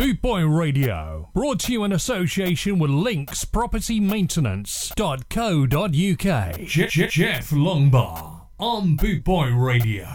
Bootboy 0.00 0.58
Radio, 0.58 1.28
brought 1.34 1.60
to 1.60 1.72
you 1.72 1.84
in 1.84 1.92
association 1.92 2.78
with 2.78 2.90
Links 2.90 3.44
Property 3.44 4.00
Maintenance.co.uk. 4.00 5.68
Jeff, 6.64 6.90
Jeff 6.90 7.50
Longbar 7.50 8.46
on 8.58 8.96
Bootboy 8.96 9.62
Radio. 9.62 10.06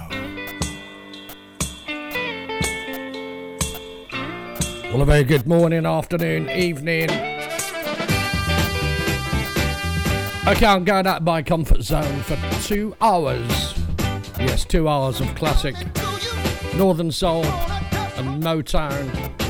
Well, 4.92 5.04
a 5.04 5.06
very 5.06 5.24
good 5.24 5.46
morning, 5.46 5.86
afternoon, 5.86 6.50
evening. 6.50 7.12
Okay, 10.48 10.66
I'm 10.66 10.84
going 10.84 11.06
out 11.06 11.18
of 11.18 11.24
my 11.24 11.44
comfort 11.44 11.84
zone 11.84 12.22
for 12.24 12.38
two 12.64 12.96
hours. 13.02 13.76
Yes, 14.40 14.66
two 14.66 14.90
hours 14.90 15.22
of 15.22 15.28
classic 15.36 15.76
Northern 16.76 17.12
Soul 17.12 17.46
and 17.46 18.42
Motown. 18.42 19.45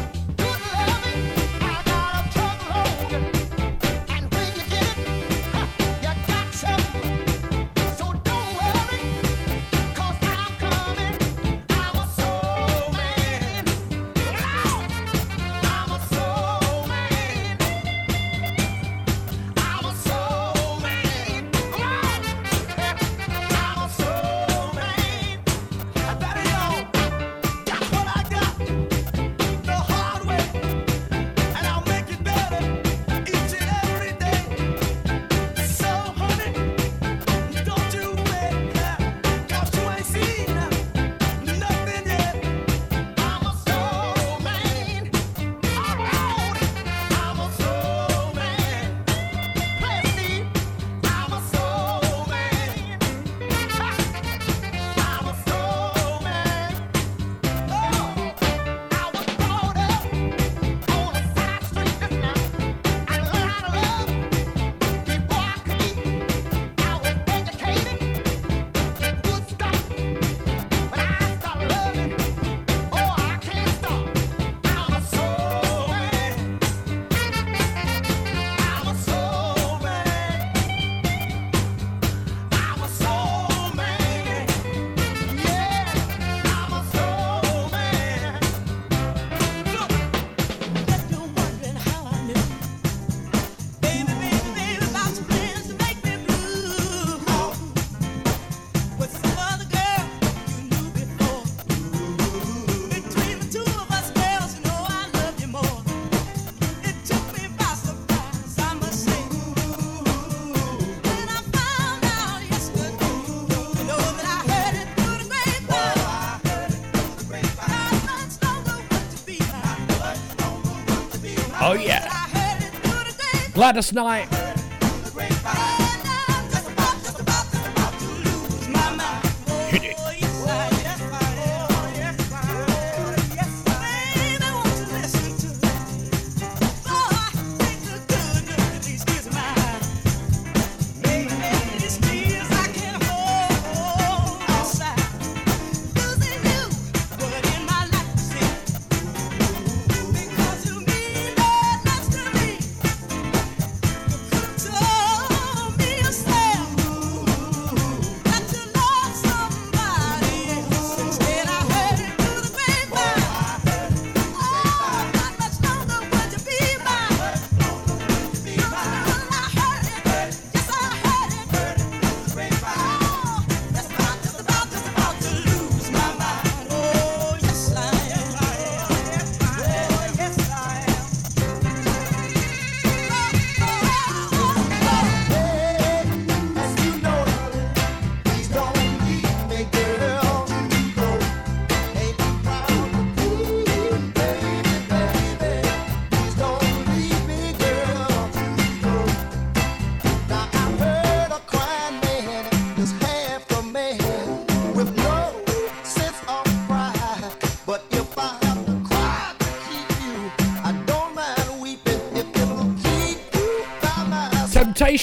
Gladys 123.65 123.93
Knight. 123.93 124.44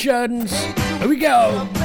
Here 0.02 1.08
we 1.08 1.16
go. 1.16 1.81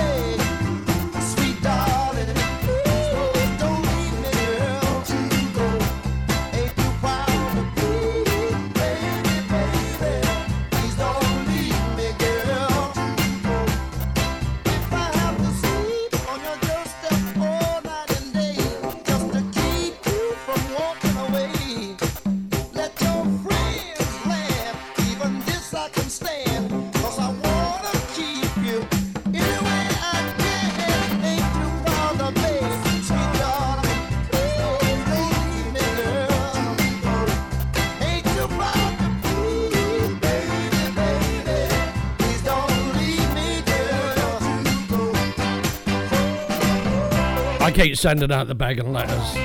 keep 47.78 47.96
sending 47.96 48.32
out 48.32 48.48
the 48.48 48.56
bag 48.56 48.80
and 48.80 48.92
letters. 48.92 49.36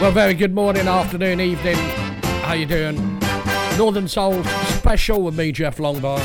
Well, 0.00 0.10
very 0.10 0.34
good 0.34 0.52
morning, 0.52 0.88
afternoon, 0.88 1.40
evening. 1.40 1.76
How 2.42 2.54
you 2.54 2.66
doing? 2.66 3.20
Northern 3.78 4.08
Soul 4.08 4.42
special 4.42 5.22
with 5.22 5.38
me, 5.38 5.52
Jeff 5.52 5.76
Longbar. 5.76 6.18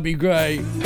be 0.00 0.12
Gray. 0.12 0.85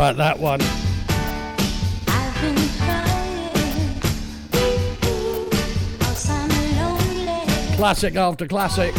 About 0.00 0.16
that 0.16 0.38
one. 0.38 0.60
Classic 7.76 8.16
after 8.16 8.46
classic. 8.46 8.94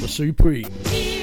The 0.00 0.08
Supreme. 0.08 1.15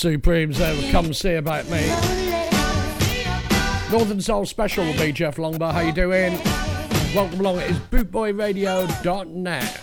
Supremes 0.00 0.56
there 0.56 0.92
come 0.92 1.12
see 1.12 1.34
about 1.34 1.68
me. 1.68 1.86
Northern 3.90 4.22
Soul 4.22 4.46
Special 4.46 4.86
will 4.86 4.96
be 4.96 5.12
Jeff 5.12 5.36
Longbar. 5.36 5.74
How 5.74 5.80
you 5.80 5.92
doing? 5.92 6.40
Welcome 7.14 7.40
along. 7.40 7.58
It 7.58 7.72
is 7.72 7.78
bootboyradio.net. 7.80 9.80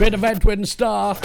Bit 0.00 0.14
of 0.14 0.24
Edwin 0.24 0.64
Starr. 0.64 1.16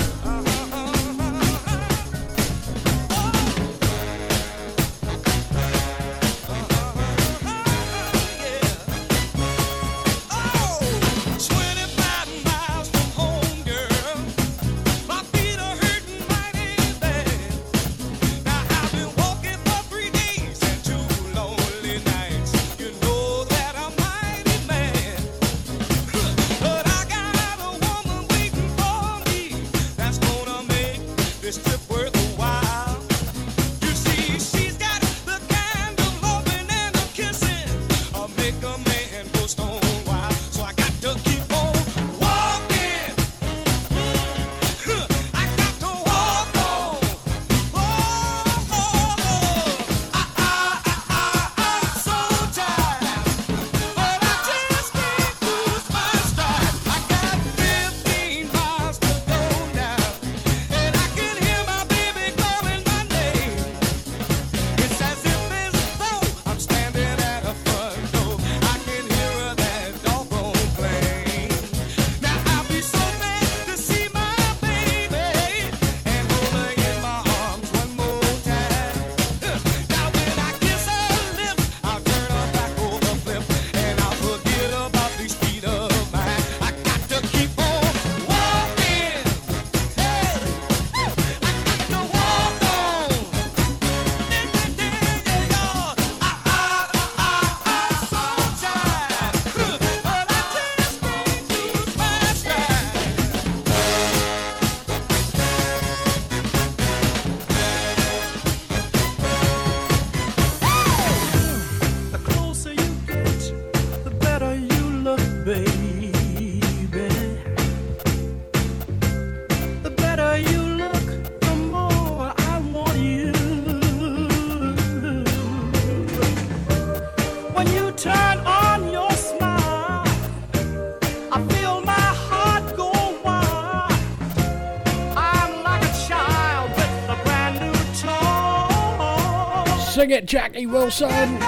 Sing 140.04 140.12
it, 140.12 140.26
Jackie 140.26 140.66
Wilson. 140.66 141.10
Ooh. 141.10 141.40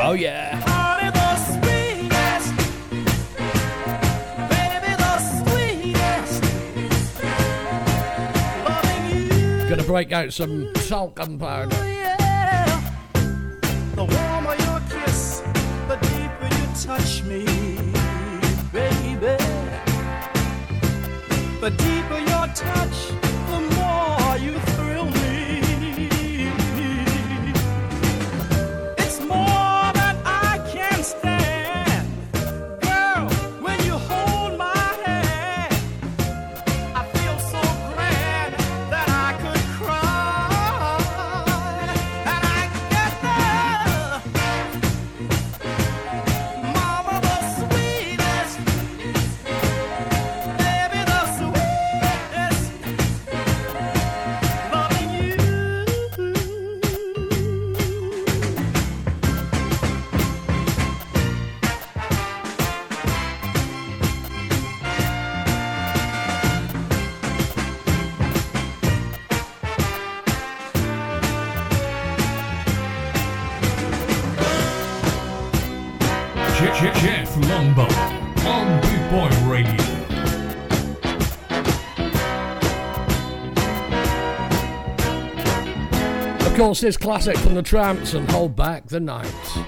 Oh, 0.00 0.16
yeah. 0.18 0.58
Gonna 9.68 9.82
break 9.82 10.12
out 10.12 10.32
some 10.32 10.72
talcum 10.88 11.38
powder. 11.38 11.76
The 13.96 14.04
warmer 14.04 14.56
your 14.56 14.80
kiss, 14.88 15.42
the 15.88 15.96
deeper 16.00 16.48
you 16.56 16.66
touch 16.86 17.22
me, 17.24 17.44
baby. 18.72 19.36
Course, 86.66 86.80
this 86.80 86.96
classic 86.96 87.36
from 87.36 87.54
the 87.54 87.62
Tramps 87.62 88.14
and 88.14 88.28
Hold 88.32 88.56
Back 88.56 88.88
the 88.88 88.98
Night. 88.98 89.65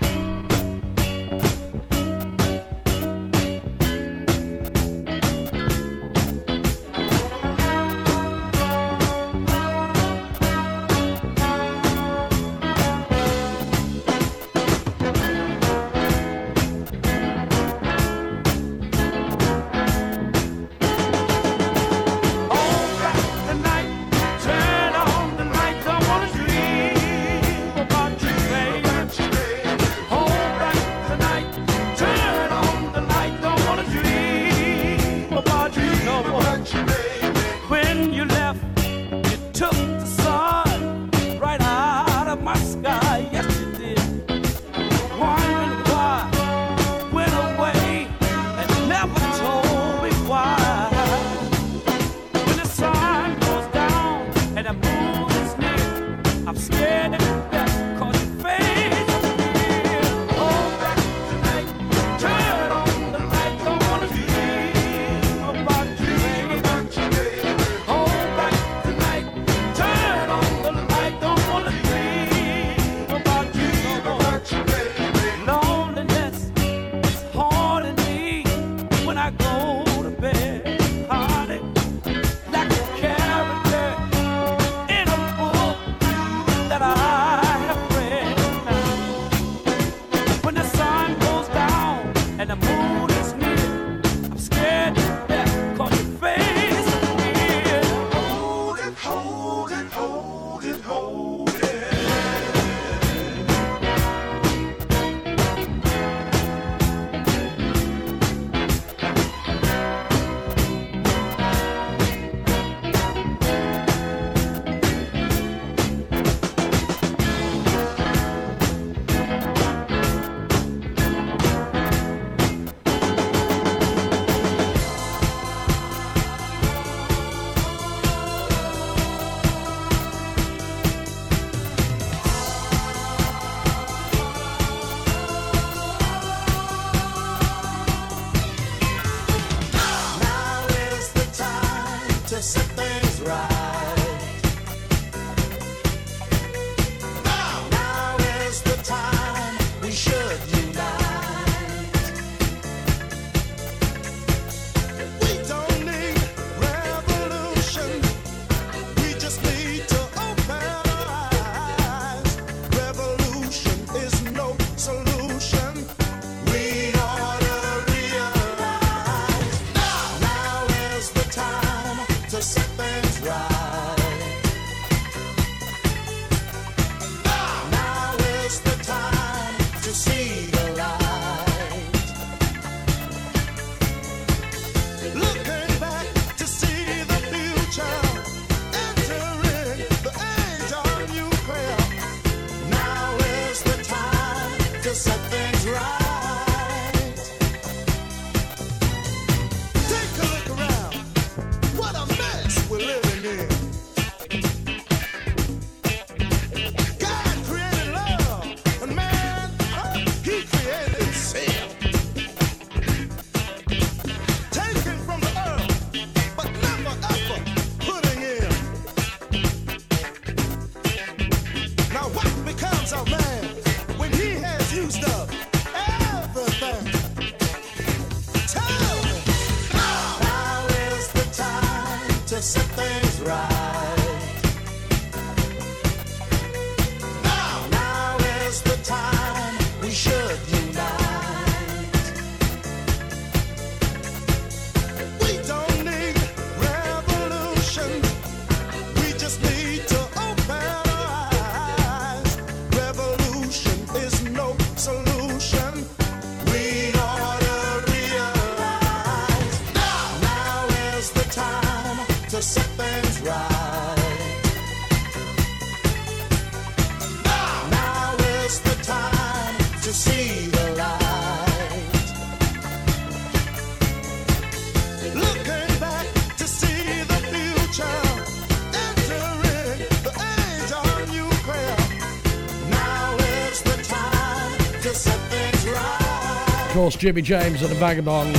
Course, 286.78 286.94
Jimmy 286.94 287.22
James 287.22 287.60
and 287.60 287.72
the 287.72 287.74
Vagabonds. 287.74 288.38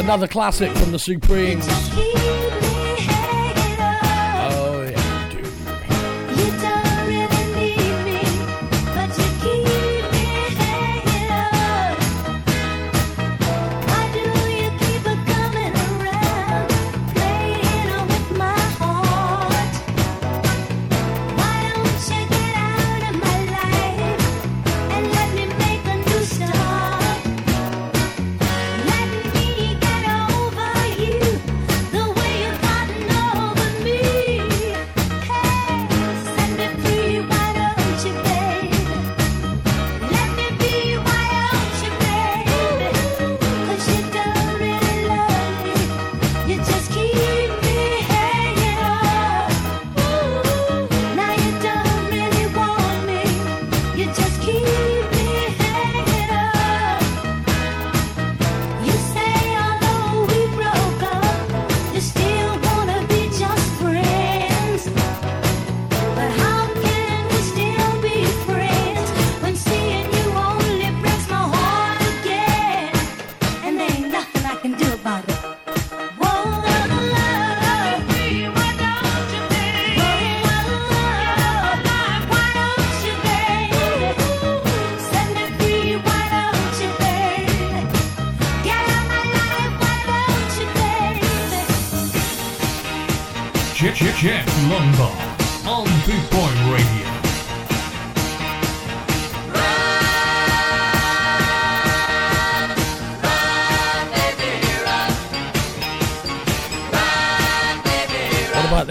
Another 0.00 0.26
classic 0.26 0.72
from 0.72 0.90
the 0.90 0.98
Supremes. 0.98 1.68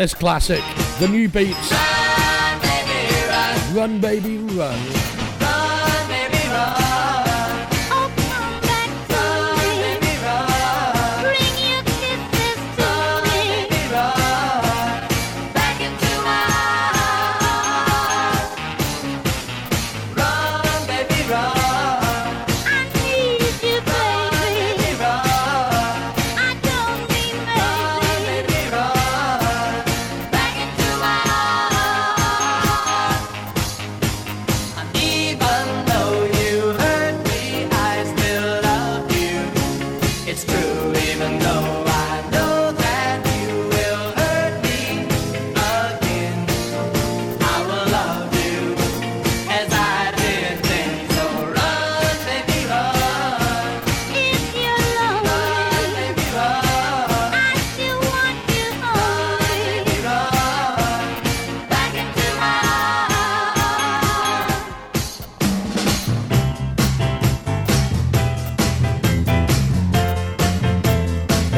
This 0.03 0.13
classic, 0.13 0.59
the 0.99 1.07
Newbeats. 1.07 1.71
Run, 3.73 4.01
baby, 4.01 4.37
run. 4.37 5.12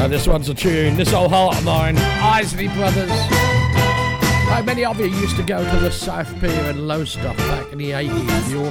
Run, 0.06 0.12
this 0.12 0.28
one's 0.28 0.50
a 0.50 0.54
tune. 0.54 0.96
This 0.96 1.14
old 1.14 1.32
heart 1.32 1.58
of 1.58 1.64
mine, 1.64 1.98
Isley 1.98 2.68
Brothers. 2.68 3.10
How 3.10 4.62
many 4.62 4.86
of 4.86 5.00
you 5.00 5.08
used 5.08 5.36
to 5.38 5.42
go 5.42 5.68
to 5.68 5.80
the 5.80 5.90
South 5.90 6.32
Pier 6.40 6.70
and 6.70 6.88
Lowestoft 6.88 7.40
back 7.40 7.72
in 7.72 7.80
the 7.80 7.90
80s, 7.90 8.52
the 8.52 8.60
all 8.60 8.70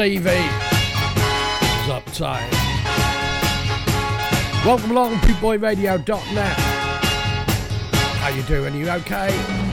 Stevie. 0.00 0.30
Uptight. 1.90 2.50
Welcome 4.64 4.92
along, 4.92 5.16
bootboyradio.net. 5.16 6.56
How 8.16 8.28
you 8.28 8.42
doing? 8.44 8.76
You 8.76 8.88
okay? 8.92 9.69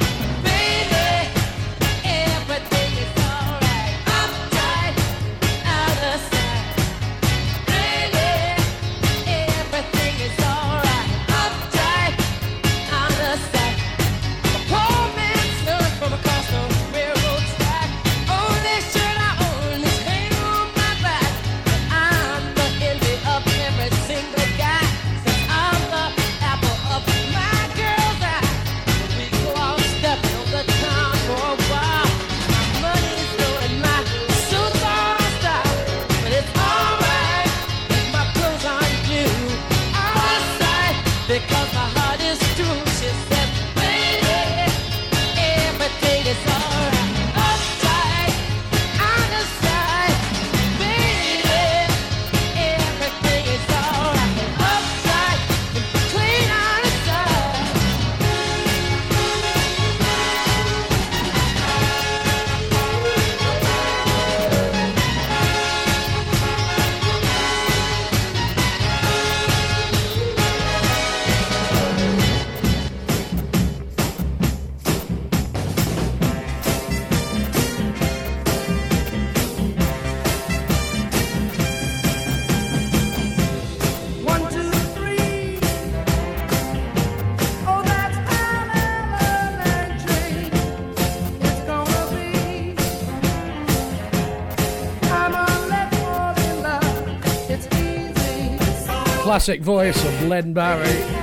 Classic 99.37 99.61
voice 99.61 100.03
of 100.03 100.27
Len 100.27 100.51
Barry. 100.51 101.16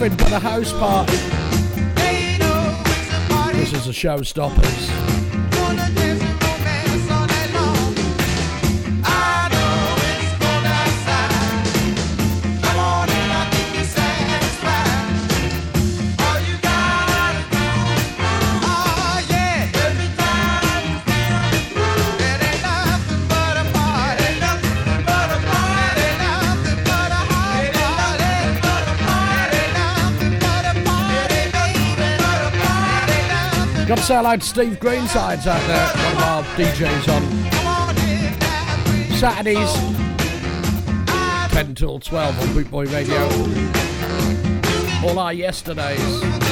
Nothing 0.00 0.16
but 0.16 0.32
a 0.32 0.38
house 0.38 0.72
party. 0.72 1.16
This 3.58 3.74
is 3.74 3.86
a 3.86 3.90
showstoppers. 3.90 5.09
Say 34.10 34.16
hello 34.16 34.36
to 34.36 34.44
Steve 34.44 34.80
Greensides 34.80 35.46
out 35.46 35.64
there, 35.68 35.86
one 36.04 36.16
of 36.16 36.22
our 36.24 36.42
DJs 36.56 37.06
on 37.14 37.22
Saturdays, 39.12 39.72
10 41.52 41.76
till 41.76 42.00
12 42.00 42.40
on 42.40 42.48
Bootboy 42.48 42.92
Radio. 42.92 43.22
All 45.08 45.16
our 45.20 45.32
yesterdays. 45.32 46.49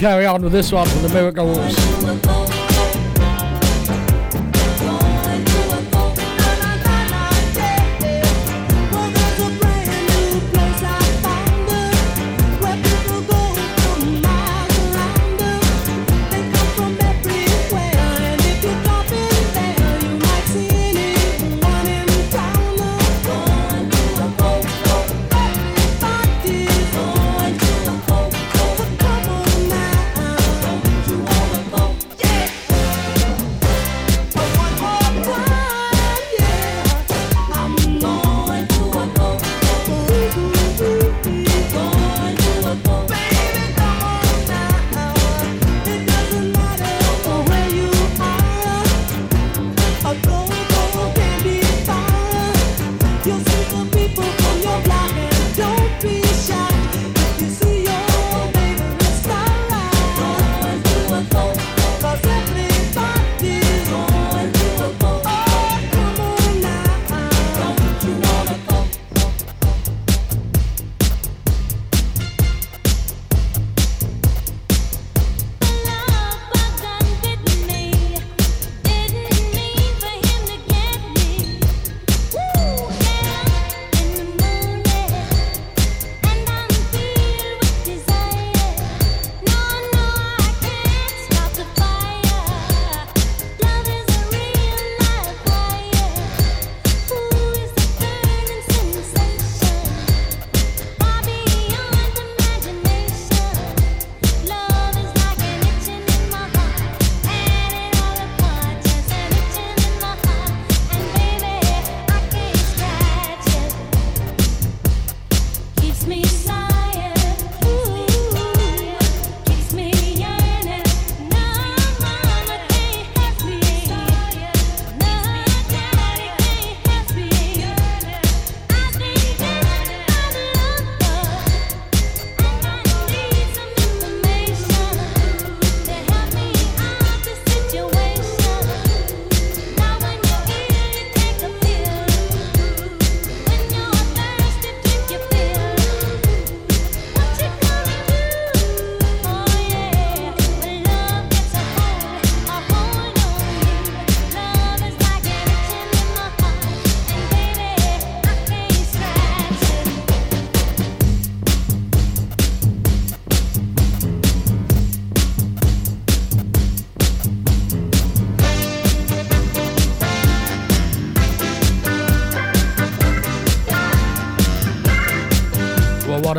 Carry 0.06 0.28
on 0.28 0.40
with 0.44 0.52
this 0.52 0.72
one 0.72 0.88
from 0.88 1.02
the 1.02 1.10
Miracles. 1.10 2.55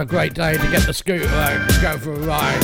Great 0.05 0.35
day 0.35 0.59
to 0.59 0.71
get 0.71 0.83
the 0.87 0.93
scooter 0.93 1.27
out 1.27 1.53
and 1.53 1.83
go 1.83 1.97
for 1.97 2.13
a 2.13 2.19
ride. 2.19 2.61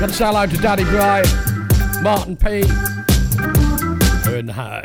Got 0.00 0.08
to 0.08 0.14
say 0.14 0.24
hello 0.24 0.46
to 0.46 0.56
Daddy 0.56 0.84
Bright, 0.84 1.26
Martin 2.02 2.36
P. 2.36 2.62
They're 4.24 4.38
in 4.38 4.46
the 4.46 4.54
house. 4.54 4.79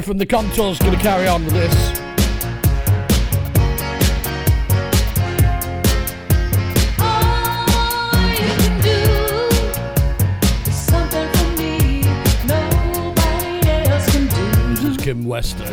From 0.00 0.16
the 0.16 0.24
contours, 0.24 0.78
gonna 0.78 0.96
carry 0.96 1.28
on 1.28 1.44
with 1.44 1.52
this. 1.52 1.74
This 14.80 14.84
is 14.84 14.96
Kim 14.96 15.24
Weston. 15.26 15.71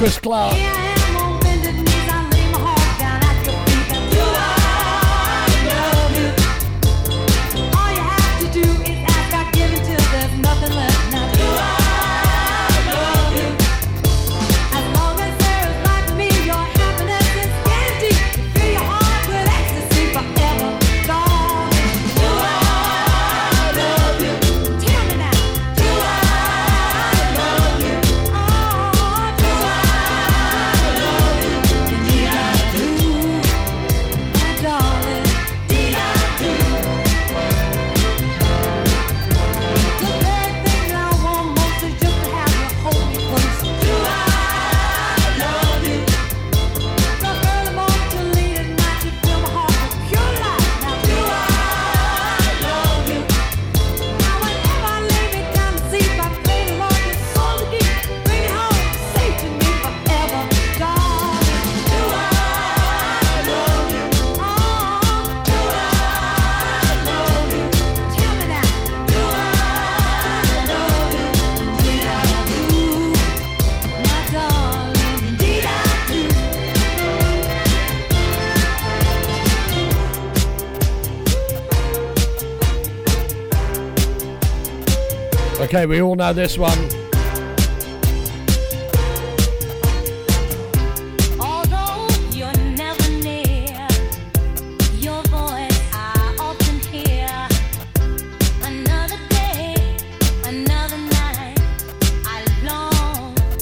Chris 0.00 0.18
Clark. 0.18 0.69
We 85.86 86.02
all 86.02 86.14
know 86.14 86.32
this 86.32 86.58
one. 86.58 86.78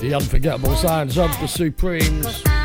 The 0.01 0.15
unforgettable 0.15 0.75
sounds 0.77 1.19
of 1.19 1.31
the 1.39 1.47
Supremes. 1.47 2.58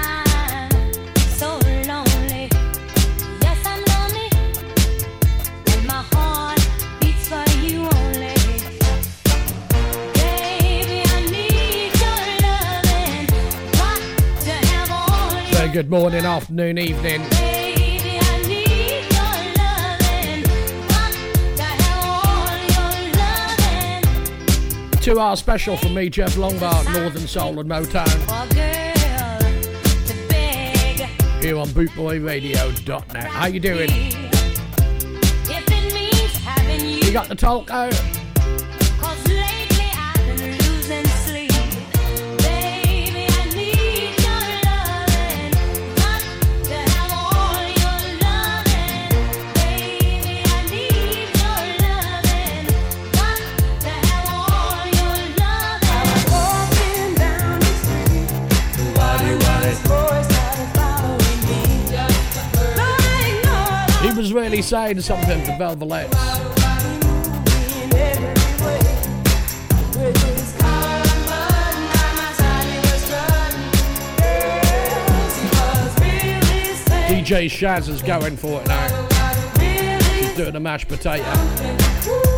Good 15.84 15.92
morning, 15.92 16.24
afternoon, 16.24 16.78
evening. 16.78 17.22
Two 25.02 25.20
hour 25.20 25.36
special 25.36 25.76
from 25.76 25.94
me, 25.94 26.10
Jeff 26.10 26.38
Lombard, 26.38 26.86
Northern 26.94 27.28
Soul 27.28 27.60
and 27.60 27.70
Motown. 27.70 28.08
Here 31.42 31.58
on 31.58 31.68
bootboyradio.net. 31.68 33.24
How 33.26 33.48
you 33.48 33.60
doing? 33.60 33.90
You 37.04 37.12
got 37.12 37.28
the 37.28 37.36
talk 37.36 37.70
out? 37.72 38.23
Really 64.74 65.02
saying 65.02 65.02
something 65.02 65.44
to 65.44 65.52
Velvelettes. 65.52 66.10
DJ 77.08 77.46
Shaz 77.46 77.88
is 77.88 78.02
going 78.02 78.36
for 78.36 78.62
it 78.62 78.68
now. 78.68 79.10
She's 80.20 80.36
doing 80.36 80.56
a 80.56 80.60
mashed 80.60 80.88
potato. 80.88 82.33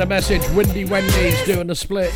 Had 0.00 0.06
a 0.06 0.08
message, 0.08 0.48
Windy 0.52 0.86
Wendy's 0.86 1.44
doing 1.44 1.66
the 1.66 1.74
split. 1.74 2.10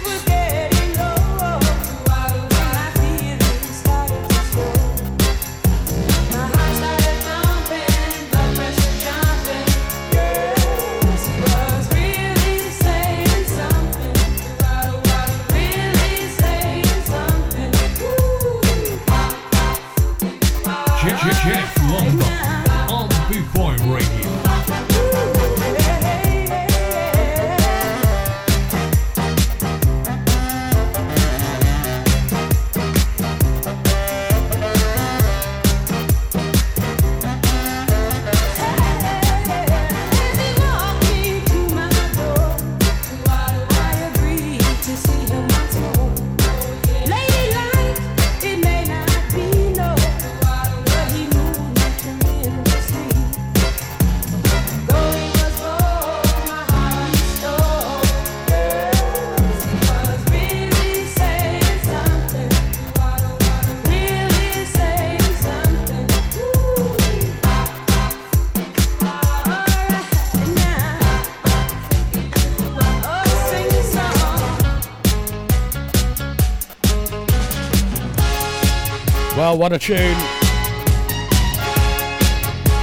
What 79.56 79.72
a 79.72 79.78
tune. 79.78 79.98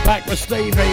Back 0.06 0.26
with 0.28 0.40
Stevie. 0.40 0.91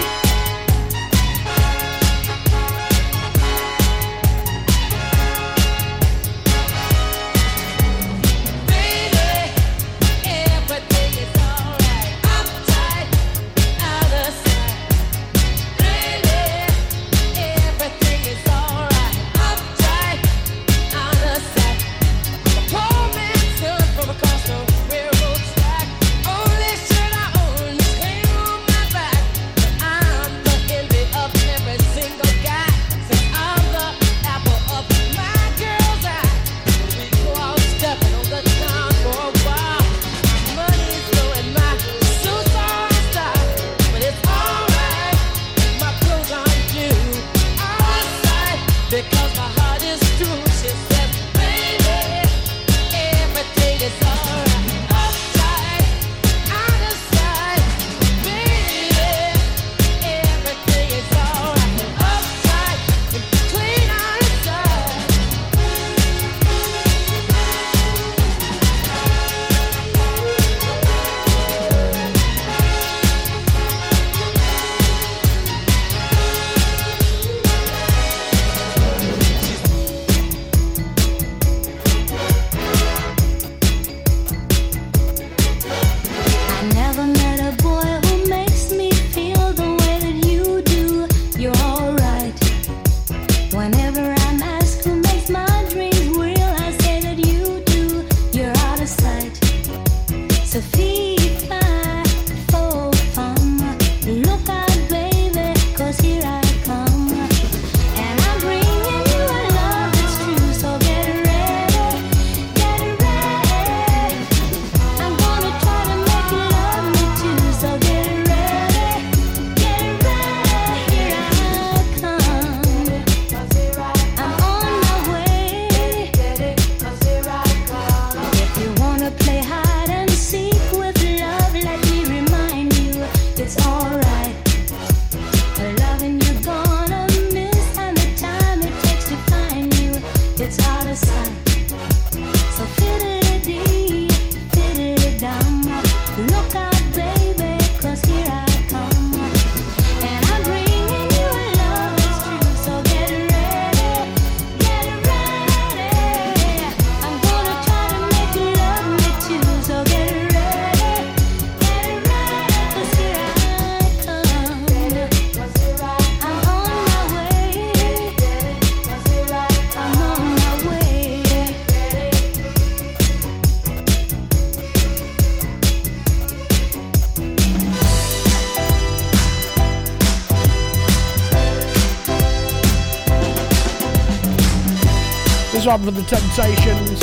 One 185.68 185.82
for 185.82 185.90
the 185.90 186.02
Temptations. 186.04 186.98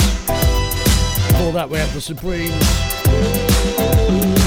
Before 1.27 1.51
that, 1.51 1.69
we 1.69 1.77
have 1.77 1.93
the 1.93 2.01
Supremes. 2.01 4.44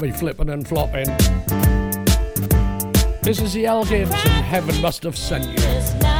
Got 0.00 0.06
me 0.06 0.12
flipping 0.12 0.48
and 0.48 0.66
flopping. 0.66 1.06
This 3.22 3.40
is 3.40 3.52
the 3.52 3.64
Elgins, 3.64 4.12
and 4.12 4.44
Heaven 4.44 4.80
Must 4.80 5.02
Have 5.02 5.16
Sent 5.16 5.44
You. 5.44 6.19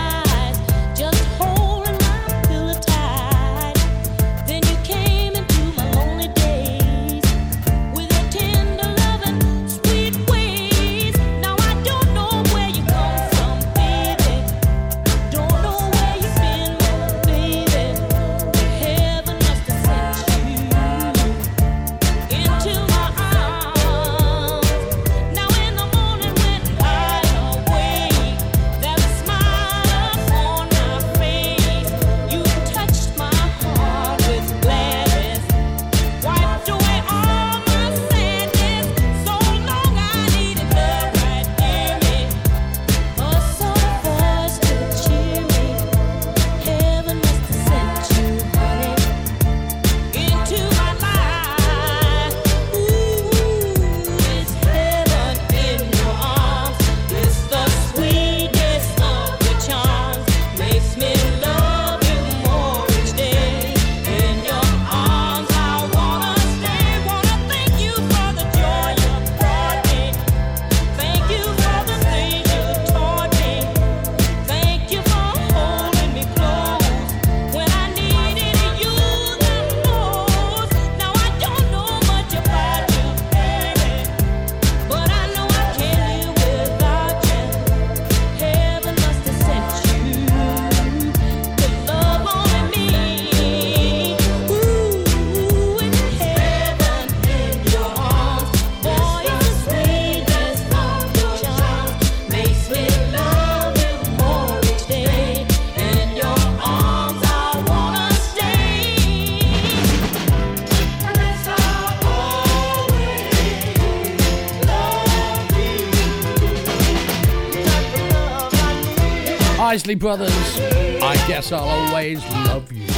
Isley 119.71 119.95
Brothers. 119.95 120.59
I 121.01 121.15
guess 121.29 121.53
I'll 121.53 121.63
always 121.63 122.25
love 122.49 122.73
you. 122.73 122.90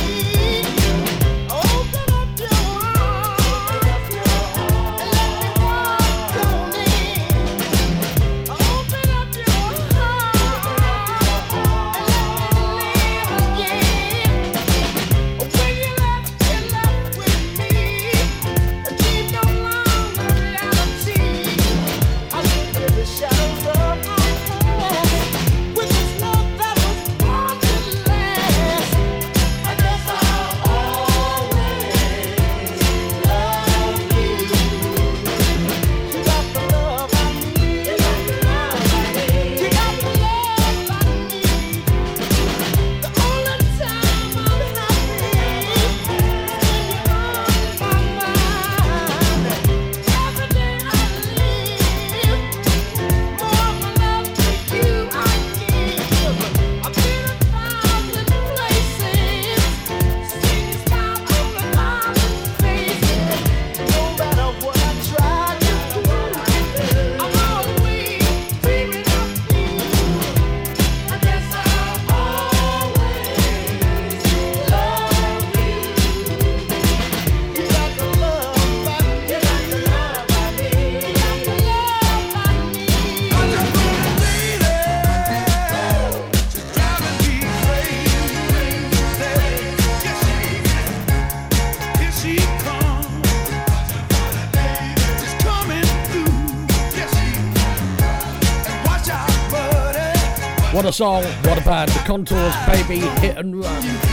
Song, 100.93 101.25
what 101.45 101.57
a 101.57 101.65
band. 101.65 101.91
The 101.91 102.01
Contours, 102.01 102.55
baby, 102.67 102.99
hit 103.21 103.39
and 103.39 103.59
run. 103.59 104.12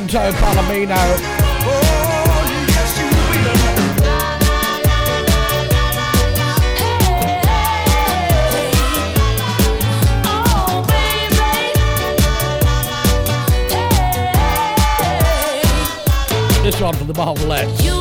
Vincenzo 0.00 0.36
Palomino. 0.38 0.96
This 16.64 16.80
one 16.80 16.94
from 16.94 17.06
the 17.06 17.14
Marvelettes. 17.14 17.93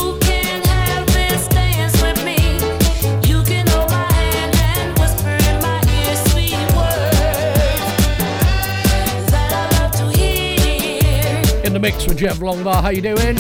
mix 11.84 12.08
with 12.08 12.18
Jeff 12.18 12.38
Longbar. 12.38 12.82
How 12.82 12.92
you 12.92 13.02
doing? 13.02 13.36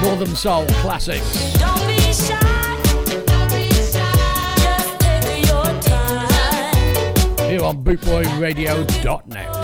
Northern 0.00 0.36
Soul 0.36 0.64
Classics. 0.80 1.34
Here 7.48 7.64
on 7.64 7.82
bootboyradio.net. 7.82 9.63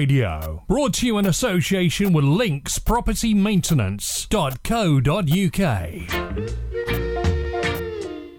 Radio. 0.00 0.64
Brought 0.66 0.94
to 0.94 1.06
you 1.06 1.18
in 1.18 1.26
association 1.26 2.14
with 2.14 2.24
Links 2.24 2.78
Property 2.78 3.34
Maintenance.co.uk 3.34 5.02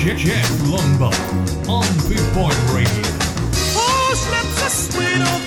Jeff, 0.00 0.16
Jeff 0.16 0.62
Lombard 0.62 1.14
on 1.68 1.84
Big 2.08 2.24
Boy 2.32 2.48
Radio. 2.72 3.04
Oh, 3.76 5.39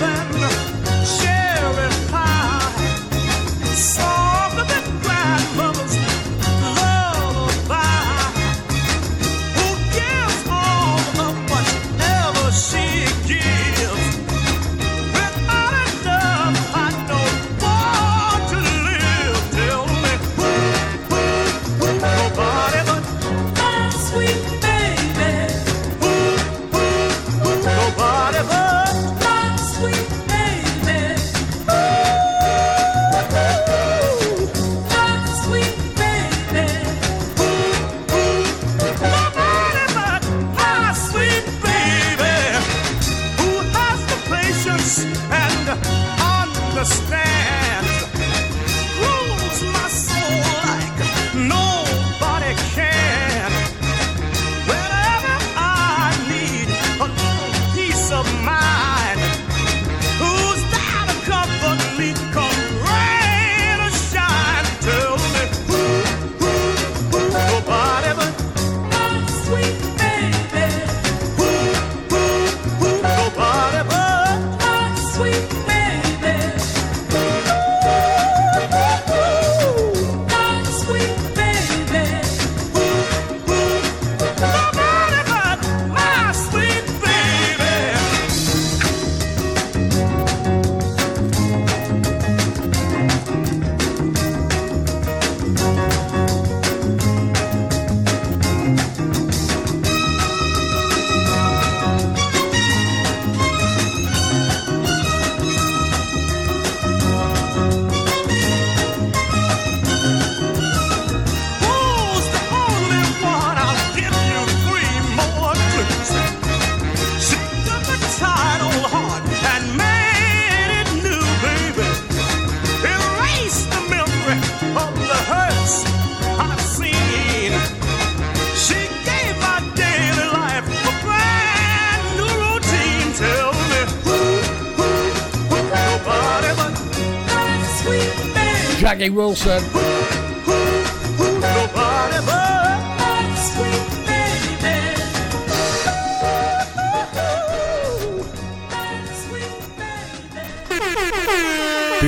Shaggy 138.84 139.08
Wilson. 139.08 139.62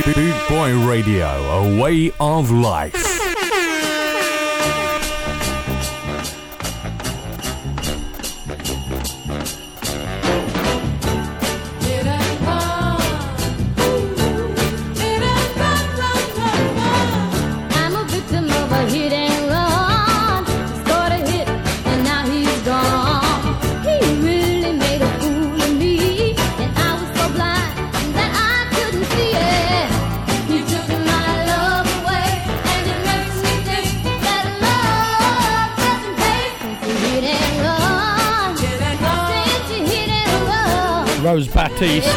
Big 0.05 0.35
Boy 0.47 0.87
Radio, 0.87 1.25
a 1.25 1.81
way 1.81 2.11
of 2.19 2.51
life. 2.51 3.16
Baptiste. 41.79 42.16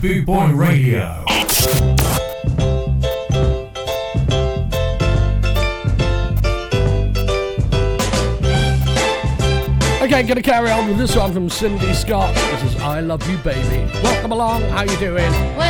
Boot 0.00 0.24
Boy 0.24 0.46
Radio. 0.52 1.24
Okay, 10.00 10.22
gonna 10.22 10.40
carry 10.40 10.70
on 10.70 10.88
with 10.88 10.96
this 10.96 11.14
one 11.14 11.34
from 11.34 11.50
Cindy 11.50 11.92
Scott. 11.92 12.34
This 12.34 12.62
is 12.62 12.76
I 12.80 13.00
Love 13.00 13.28
You 13.30 13.36
Baby. 13.38 13.92
Welcome 14.02 14.32
along, 14.32 14.62
how 14.62 14.84
you 14.84 14.96
doing? 14.96 15.30
Well, 15.56 15.69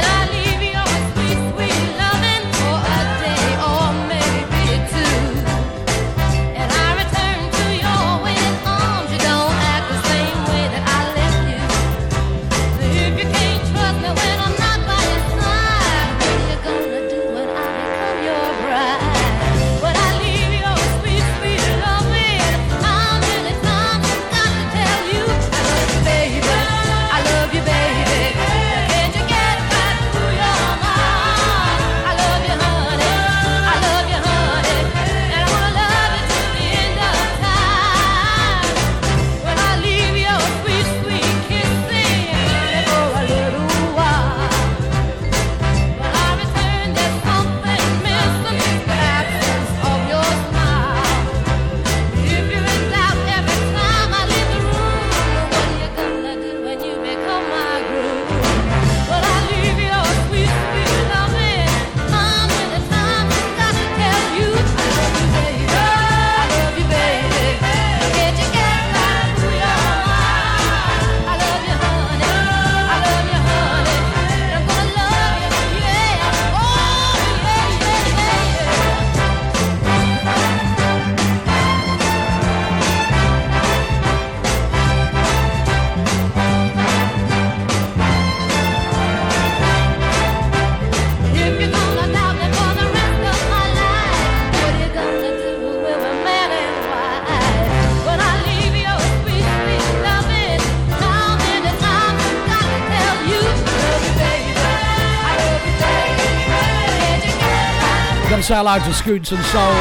say 108.50 108.56
hello 108.56 108.78
to 108.80 108.92
Scoots 108.92 109.30
and 109.30 109.44
Soul, 109.44 109.72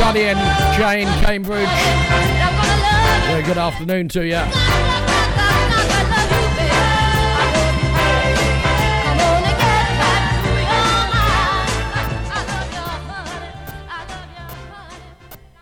Johnny 0.00 0.22
and 0.22 0.76
Jane, 0.76 1.06
Cambridge. 1.22 1.68
Very 3.28 3.44
good 3.44 3.56
afternoon 3.56 4.08
to 4.08 4.26
you. 4.26 4.42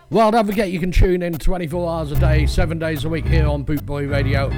Well, 0.09 0.31
don't 0.31 0.47
forget 0.47 0.71
you 0.71 0.79
can 0.79 0.91
tune 0.91 1.21
in 1.21 1.33
24 1.33 1.87
hours 1.87 2.11
a 2.11 2.15
day, 2.15 2.47
7 2.47 2.79
days 2.79 3.05
a 3.05 3.09
week 3.09 3.27
here 3.27 3.45
on 3.45 3.63
Bootboy 3.63 4.09
Radio. 4.09 4.49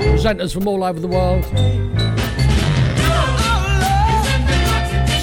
Presenters 0.00 0.52
from 0.52 0.66
all 0.66 0.82
over 0.82 0.98
the 0.98 1.06
world. 1.06 1.44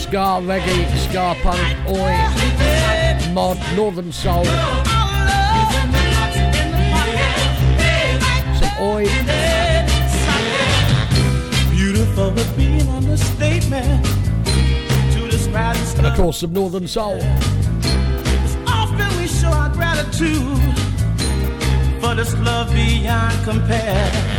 Ska, 0.10 0.42
reggae, 0.42 0.88
ska 0.98 1.36
punk, 1.44 1.78
oi, 1.88 2.14
mod, 3.34 3.58
northern 3.76 4.12
soul. 4.12 4.46
Some 8.60 8.72
oi, 8.82 9.06
Beautiful 11.70 12.32
would 12.32 12.58
be 12.58 12.80
an 12.80 12.90
understatement 12.90 14.06
to 15.14 15.30
describe 15.30 15.76
this 15.76 15.94
and 15.98 16.08
of 16.08 16.16
course 16.16 16.40
some 16.40 16.54
northern 16.54 16.88
soul. 16.88 17.22
Often 18.66 19.16
we 19.22 19.28
show 19.28 19.50
our 19.50 19.70
gratitude 19.70 20.58
for 22.02 22.16
this 22.16 22.34
love 22.40 22.74
beyond 22.74 23.44
compare. 23.44 24.39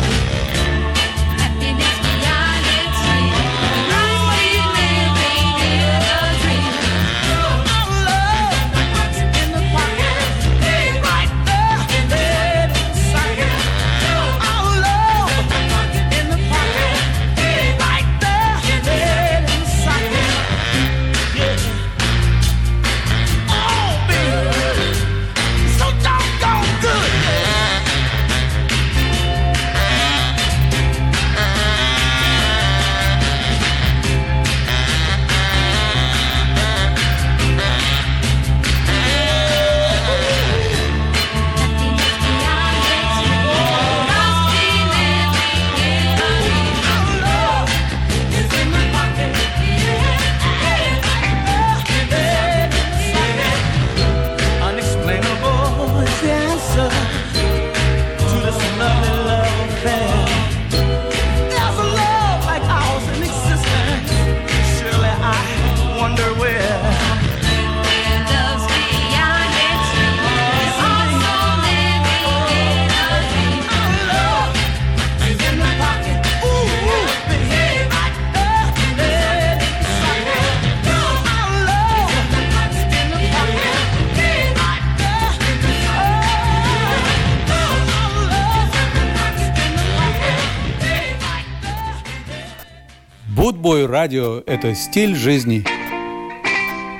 Bootboy 93.50 93.86
Radio – 93.88 94.46
это 94.46 94.74
стиль 94.74 95.16
жизни. 95.16 95.64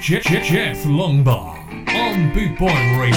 Jeff, 0.01 0.25
Jeff, 0.25 0.45
Jeff 0.45 0.85
Longbar 0.85 1.57
on 1.95 2.33
Bootboy 2.33 2.99
Radio. 2.99 3.17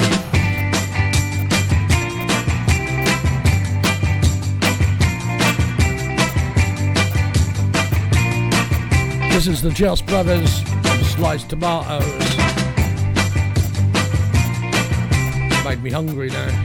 This 9.32 9.47
is 9.47 9.62
the 9.62 9.72
Just 9.72 10.05
Brothers, 10.05 10.64
sliced 11.16 11.49
tomatoes. 11.49 12.03
Made 15.66 15.82
me 15.82 15.89
hungry 15.89 16.30
now. 16.30 16.62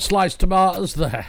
sliced 0.00 0.40
tomatoes 0.40 0.94
there. 0.94 1.26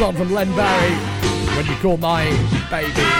from 0.00 0.32
Len 0.32 0.50
Barry, 0.56 0.94
When 1.56 1.66
You 1.66 1.74
Call 1.82 1.98
My 1.98 2.24
Baby. 2.70 3.19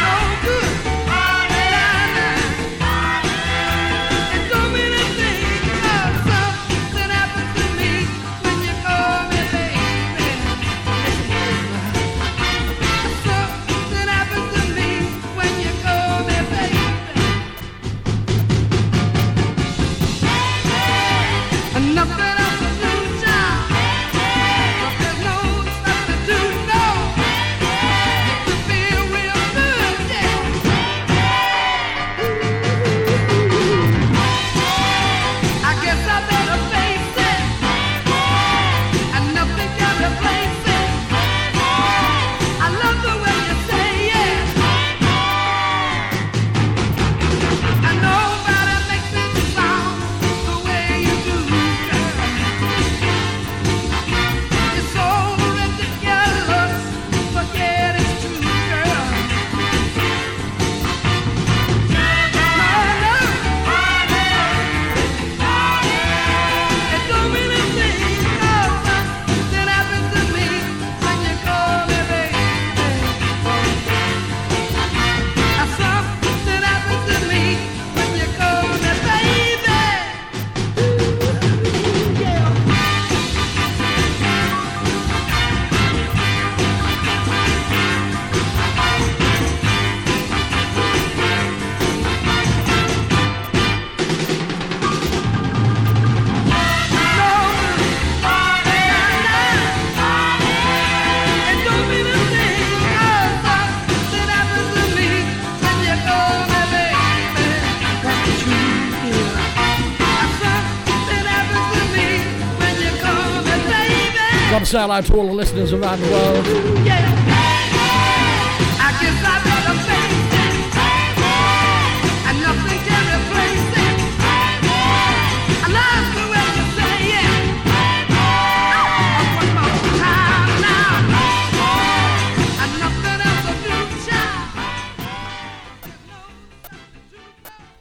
shout 114.70 114.88
out 114.88 115.04
to 115.04 115.16
all 115.16 115.26
the 115.26 115.32
listeners 115.32 115.72
around 115.72 116.00
the 116.00 116.08
world. 116.12 116.46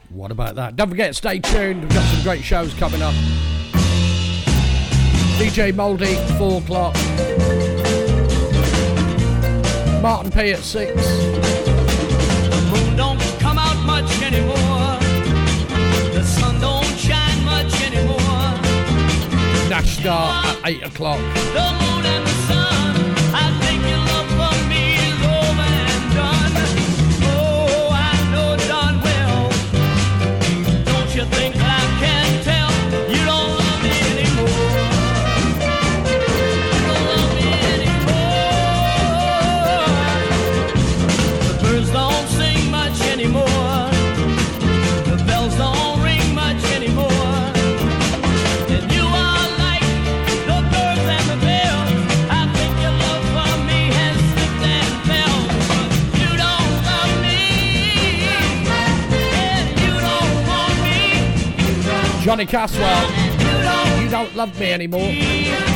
What 0.08 0.32
about 0.32 0.56
that? 0.56 0.74
Don't 0.74 0.88
forget, 0.88 1.14
stay 1.14 1.38
tuned. 1.38 1.82
We've 1.82 1.94
got 1.94 2.04
some 2.12 2.22
great 2.24 2.42
shows 2.42 2.74
coming 2.74 3.00
up. 3.00 3.14
DJ 5.40 5.74
Mouldy, 5.74 6.16
4 6.36 6.60
o'clock. 6.60 6.94
Martin 10.02 10.30
P 10.30 10.52
at 10.52 10.58
6. 10.58 10.94
The 12.50 12.70
moon 12.70 12.94
don't 12.94 13.18
come 13.40 13.56
out 13.56 13.82
much 13.86 14.22
anymore. 14.22 14.98
The 16.12 16.22
sun 16.22 16.60
don't 16.60 16.84
shine 16.98 17.42
much 17.46 17.72
anymore. 17.82 18.20
Star 19.86 20.44
at 20.44 20.58
8 20.66 20.82
o'clock. 20.84 21.79
Johnny 62.30 62.46
Caswell, 62.46 64.00
You 64.00 64.08
Don't 64.08 64.36
Love 64.36 64.56
Me 64.60 64.70
Anymore. 64.72 65.69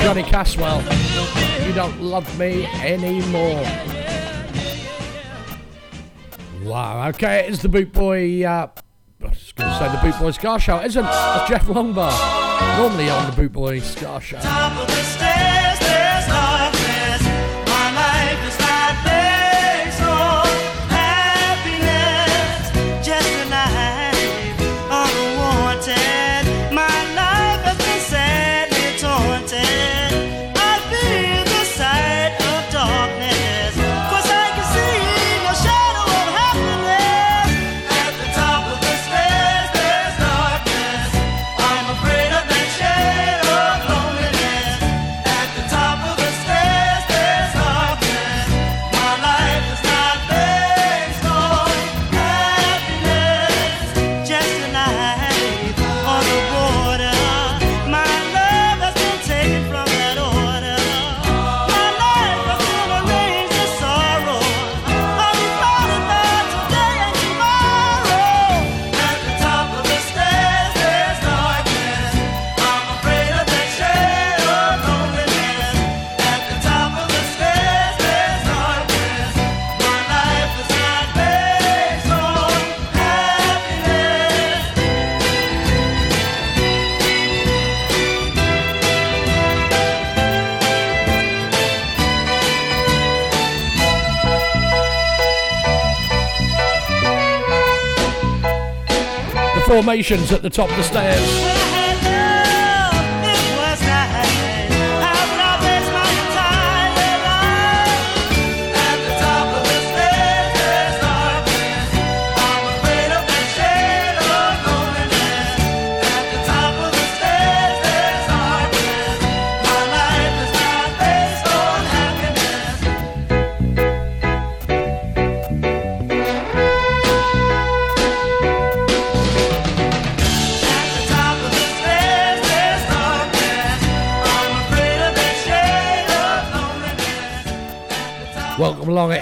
Johnny 0.00 0.22
Caswell. 0.22 0.82
You 1.66 1.72
don't 1.72 2.00
love 2.00 2.38
me 2.38 2.66
anymore. 2.66 3.64
Wow. 6.62 7.08
Okay, 7.08 7.46
it's 7.48 7.62
the 7.62 7.68
Boot 7.68 7.92
Boy. 7.92 8.44
Uh, 8.44 8.68
I 9.20 9.26
was 9.26 9.52
going 9.52 9.70
to 9.70 9.78
say 9.78 9.90
the 9.90 9.98
Boot 10.02 10.18
Boy 10.20 10.30
Ska 10.32 10.58
Show. 10.58 10.78
It 10.78 10.86
isn't. 10.86 11.04
It's 11.04 11.48
Jeff 11.48 11.66
Longbar. 11.66 12.78
Normally 12.78 13.10
on 13.10 13.30
the 13.30 13.36
Boot 13.36 13.52
Boy 13.52 13.80
Ska 13.80 14.20
Show. 14.20 14.38
Formations 99.78 100.32
at 100.32 100.42
the 100.42 100.50
top 100.50 100.68
of 100.68 100.76
the 100.76 100.82
stairs. 100.82 101.77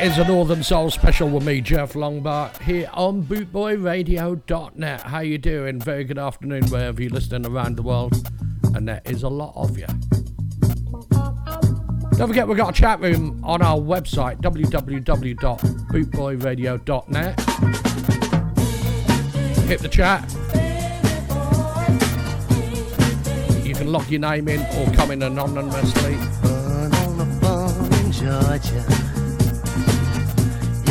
Is 0.06 0.18
a 0.18 0.24
Northern 0.24 0.62
Soul 0.62 0.88
special 0.88 1.28
with 1.28 1.44
me, 1.44 1.60
Jeff 1.60 1.94
Longbar, 1.94 2.56
here 2.62 2.88
on 2.94 3.24
bootboyradio.net. 3.24 5.00
How 5.00 5.18
you 5.18 5.36
doing? 5.36 5.80
Very 5.80 6.04
good 6.04 6.18
afternoon 6.18 6.64
wherever 6.66 7.02
you're 7.02 7.10
listening 7.10 7.44
around 7.44 7.74
the 7.74 7.82
world. 7.82 8.14
And 8.76 8.86
there 8.86 9.00
is 9.04 9.24
a 9.24 9.28
lot 9.28 9.52
of 9.56 9.76
you. 9.76 9.88
Don't 12.16 12.28
forget 12.28 12.46
we've 12.46 12.56
got 12.56 12.70
a 12.70 12.80
chat 12.80 13.00
room 13.00 13.40
on 13.42 13.62
our 13.62 13.78
website, 13.78 14.40
www.bootboyradio.net. 14.40 17.40
Hit 19.66 19.80
the 19.80 19.88
chat. 19.88 20.22
You 23.66 23.74
can 23.74 23.90
lock 23.90 24.08
your 24.08 24.20
name 24.20 24.46
in 24.46 24.60
or 24.60 24.86
come 24.94 25.10
in 25.10 25.22
anonymously. 25.22 26.14
On 26.14 27.40
farm 27.40 27.92
in 27.92 28.12
Georgia. 28.12 28.95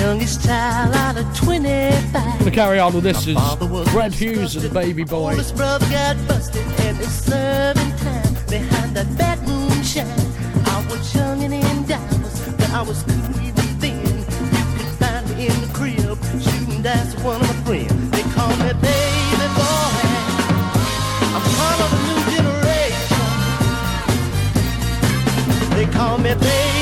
Youngest 0.05 0.45
child 0.45 0.93
out 0.93 1.17
of 1.17 1.25
25. 1.35 2.13
Gonna 2.13 2.51
carry 2.51 2.77
on 2.77 2.93
with 2.93 3.03
this 3.03 3.25
is 3.25 3.35
Fred 3.89 4.13
Hughes 4.13 4.55
and 4.55 4.71
Baby 4.71 5.03
Boy. 5.03 5.31
Oldest 5.31 5.55
brother 5.55 5.89
got 5.89 6.15
busted 6.27 6.63
and 6.81 6.95
serving 6.97 7.91
time 7.97 8.35
behind 8.47 8.95
that 8.95 9.17
back 9.17 9.41
moonshine. 9.47 10.05
I 10.67 10.85
was 10.87 11.15
young 11.15 11.43
and 11.43 11.55
in 11.55 11.85
diapers, 11.87 12.39
but 12.51 12.69
I 12.69 12.83
was 12.83 13.01
cool 13.01 13.41
even 13.41 13.79
then. 13.79 14.05
You 14.05 14.63
could 14.77 14.93
find 15.01 15.27
me 15.31 15.47
in 15.47 15.59
the 15.61 15.69
crib, 15.73 16.19
shooting 16.39 16.83
dice 16.83 17.15
with 17.15 17.23
one 17.25 17.41
of 17.41 17.47
my 17.47 17.55
friends. 17.65 18.11
They 18.11 18.21
call 18.35 18.49
me 18.61 18.73
baby 18.85 19.47
boy. 19.57 20.05
I'm 21.33 21.41
part 21.57 21.79
of 21.81 21.89
a 21.89 21.99
new 22.05 22.21
generation. 22.37 23.25
They 25.71 25.87
call 25.91 26.19
me 26.19 26.35
baby 26.35 26.74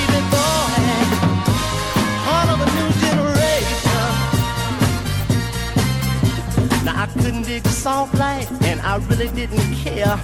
I 7.04 7.08
couldn't 7.08 7.44
dig 7.44 7.68
soft 7.68 8.14
life, 8.16 8.50
and 8.64 8.80
I 8.80 8.96
really 9.10 9.28
didn't 9.28 9.76
care. 9.76 10.18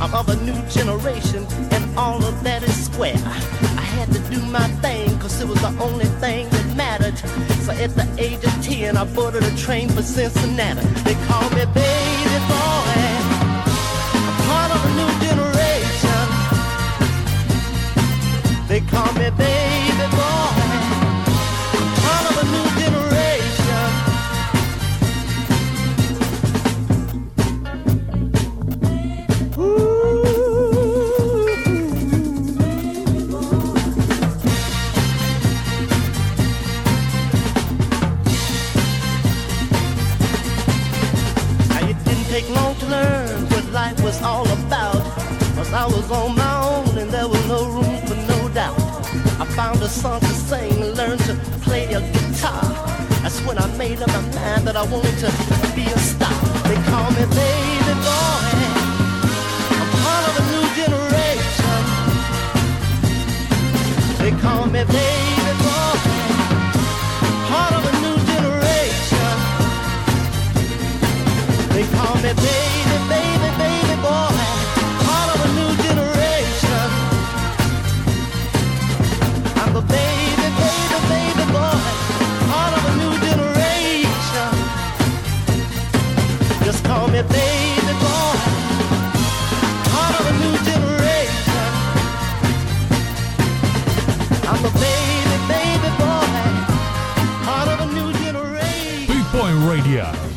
I'm 0.00 0.14
of 0.14 0.28
a 0.28 0.36
new 0.44 0.54
generation, 0.68 1.44
and 1.72 1.98
all 1.98 2.24
of 2.24 2.44
that 2.44 2.62
is 2.62 2.84
square. 2.84 3.16
I 3.16 3.86
had 3.98 4.12
to 4.12 4.20
do 4.30 4.40
my 4.42 4.68
thing, 4.80 5.18
cause 5.18 5.40
it 5.40 5.48
was 5.48 5.60
the 5.60 5.74
only 5.82 6.04
thing 6.22 6.48
that 6.50 6.76
mattered. 6.76 7.18
So 7.64 7.72
at 7.72 7.96
the 7.96 8.06
age 8.16 8.44
of 8.44 8.64
10, 8.64 8.96
I 8.96 9.04
boarded 9.06 9.42
a 9.42 9.56
train 9.56 9.88
for 9.88 10.02
Cincinnati. 10.02 10.86
They 11.02 11.16
call 11.26 11.50
me 11.50 11.64
baby 11.74 12.38
boy. 12.46 13.00
I'm 14.14 14.36
part 14.46 14.70
of 14.70 14.80
a 14.86 14.90
new 15.00 15.10
generation. 15.26 16.26
They 18.68 18.80
call 18.82 19.12
me 19.14 19.30
baby 19.30 19.59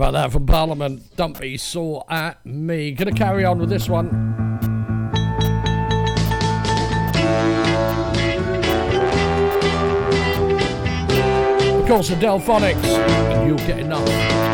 about 0.00 0.12
that 0.12 0.32
from 0.32 0.46
Parliament? 0.46 1.14
Don't 1.14 1.38
be 1.38 1.58
sore 1.58 2.06
at 2.08 2.46
me. 2.46 2.92
Gonna 2.92 3.12
carry 3.12 3.44
on 3.44 3.58
with 3.58 3.68
this 3.68 3.86
one. 3.86 4.06
Of 11.76 11.86
course, 11.86 12.08
the 12.08 12.14
Delfonics, 12.14 12.82
and 12.82 13.46
you'll 13.46 13.58
get 13.58 13.78
enough. 13.80 14.49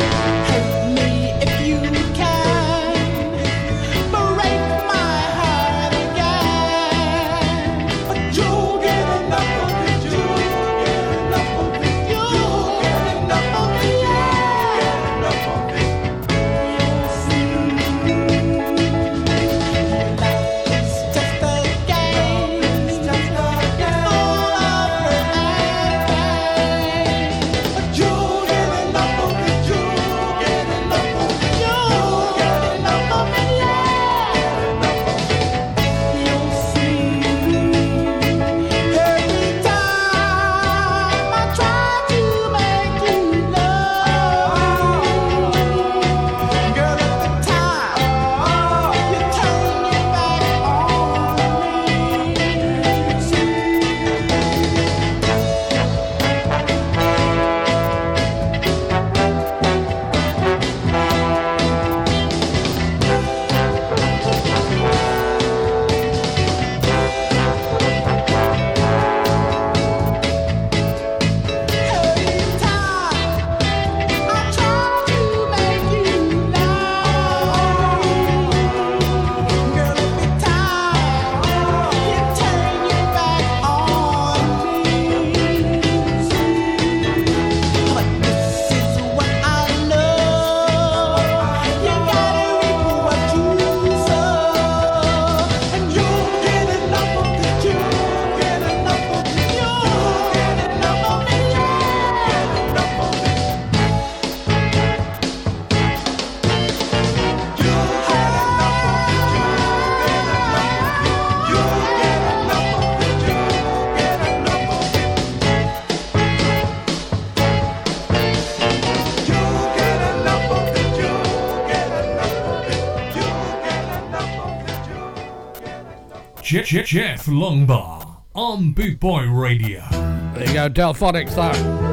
Jeff 126.64 127.26
Longbar 127.26 128.22
on 128.34 128.72
Boot 128.72 128.98
Boy 128.98 129.24
Radio. 129.28 129.82
There 129.90 130.46
you 130.46 130.54
go, 130.54 130.68
Delfonics, 130.68 131.34
though. 131.34 131.85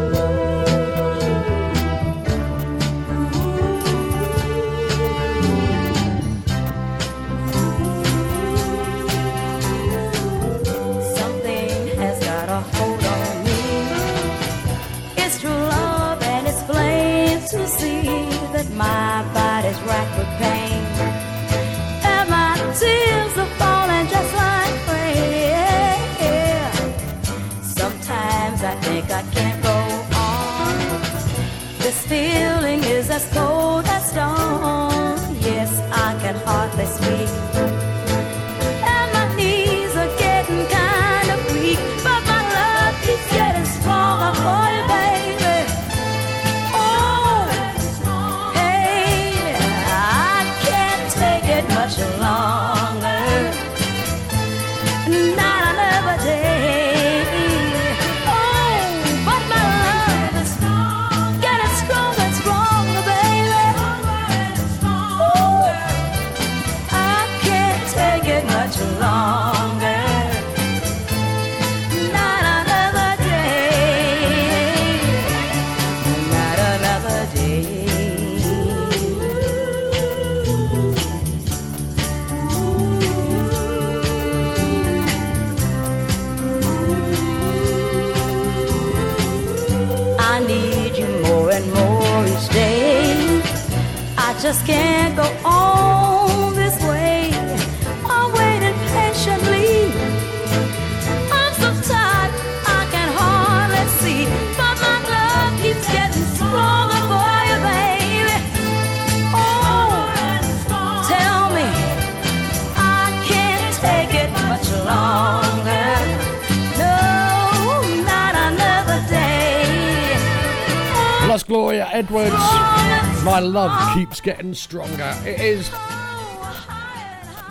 getting 124.23 124.53
stronger. 124.53 125.13
It 125.25 125.39
is 125.39 125.69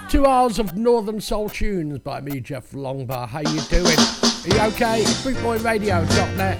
two 0.09 0.27
hours 0.27 0.59
of 0.59 0.75
Northern 0.77 1.21
Soul 1.21 1.51
tunes 1.51 1.99
by 1.99 2.21
me, 2.21 2.41
Jeff 2.41 2.73
Longbar. 2.73 3.29
How 3.29 3.41
you 3.41 3.61
doing? 3.69 3.99
Are 3.99 4.49
you 4.49 4.75
okay? 4.75 5.03
Bootboyradio.net. 5.23 6.59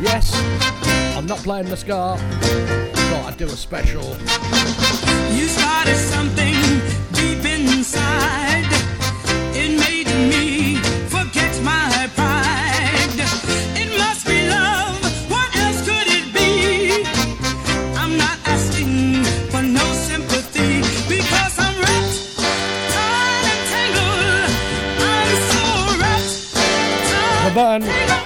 Yes, 0.00 0.34
I'm 1.16 1.26
not 1.26 1.38
playing 1.38 1.66
the 1.66 1.76
ska. 1.76 2.16
but 3.10 3.24
I 3.24 3.34
do 3.36 3.44
a 3.44 3.50
special. 3.50 4.02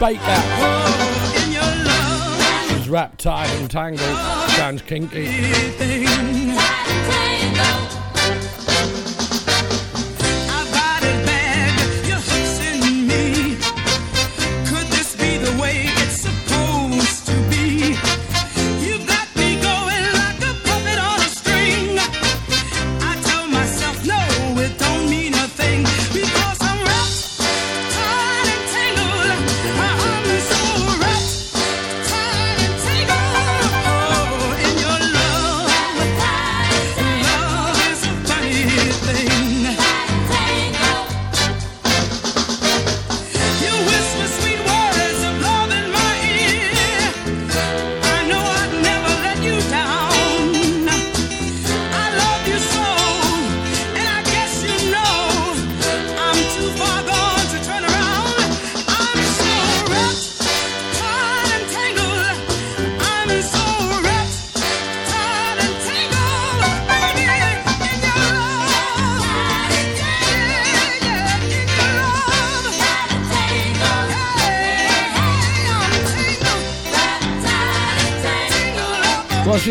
Baker. 0.04 0.20
She's 2.68 2.90
wrapped, 2.90 3.20
tied, 3.20 3.48
and 3.58 3.70
tangled. 3.70 4.18
Sounds 4.50 4.82
kinky. 4.82 5.24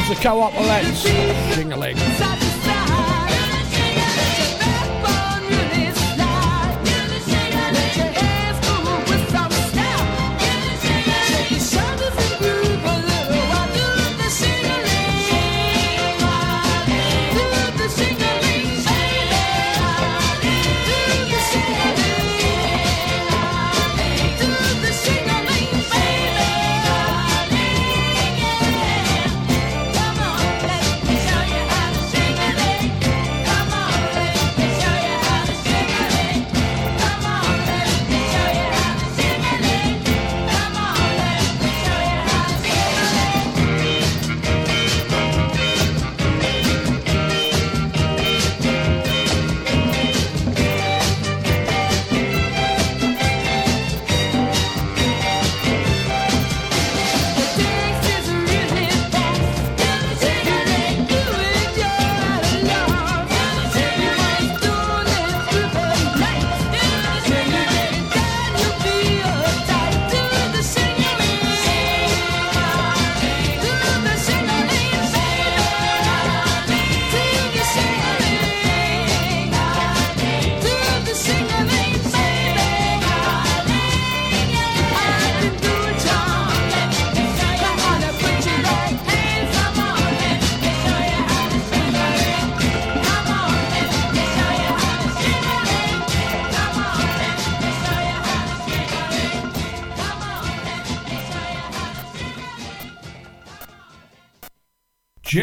the 0.09 0.15
co-op 0.15 0.55
Let's 0.55 1.03
Jingling. 1.55 2.38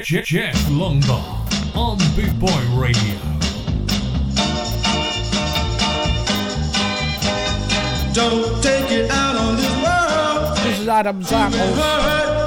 Jeff, 0.07 0.25
Jeff 0.25 0.55
Longbar 0.69 1.19
on 1.75 1.99
Boot 2.15 2.39
Boy 2.39 2.49
Radio. 2.79 3.19
Don't 8.13 8.63
take 8.63 8.89
it 8.93 9.11
out 9.11 9.35
on 9.35 9.57
this 9.57 9.67
world. 9.83 10.59
This 10.59 10.79
is 10.79 10.87
Adam's 10.87 11.33
Apples. 11.33 12.46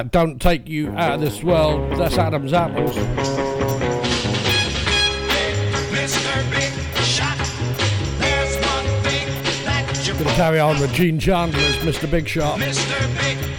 that 0.00 0.10
don't 0.10 0.40
take 0.40 0.66
you 0.66 0.88
out 0.92 1.12
of 1.12 1.20
this 1.20 1.42
world. 1.42 1.98
That's 1.98 2.16
Adam's 2.16 2.54
Apples. 2.54 2.96
Gonna 10.18 10.36
carry 10.36 10.60
on 10.60 10.80
with 10.80 10.92
Gene 10.94 11.18
Chandler's 11.18 11.76
Mr. 11.76 12.10
Big 12.10 12.26
Shot. 12.28 12.58
Mr. 12.58 12.98
Big 13.20 13.49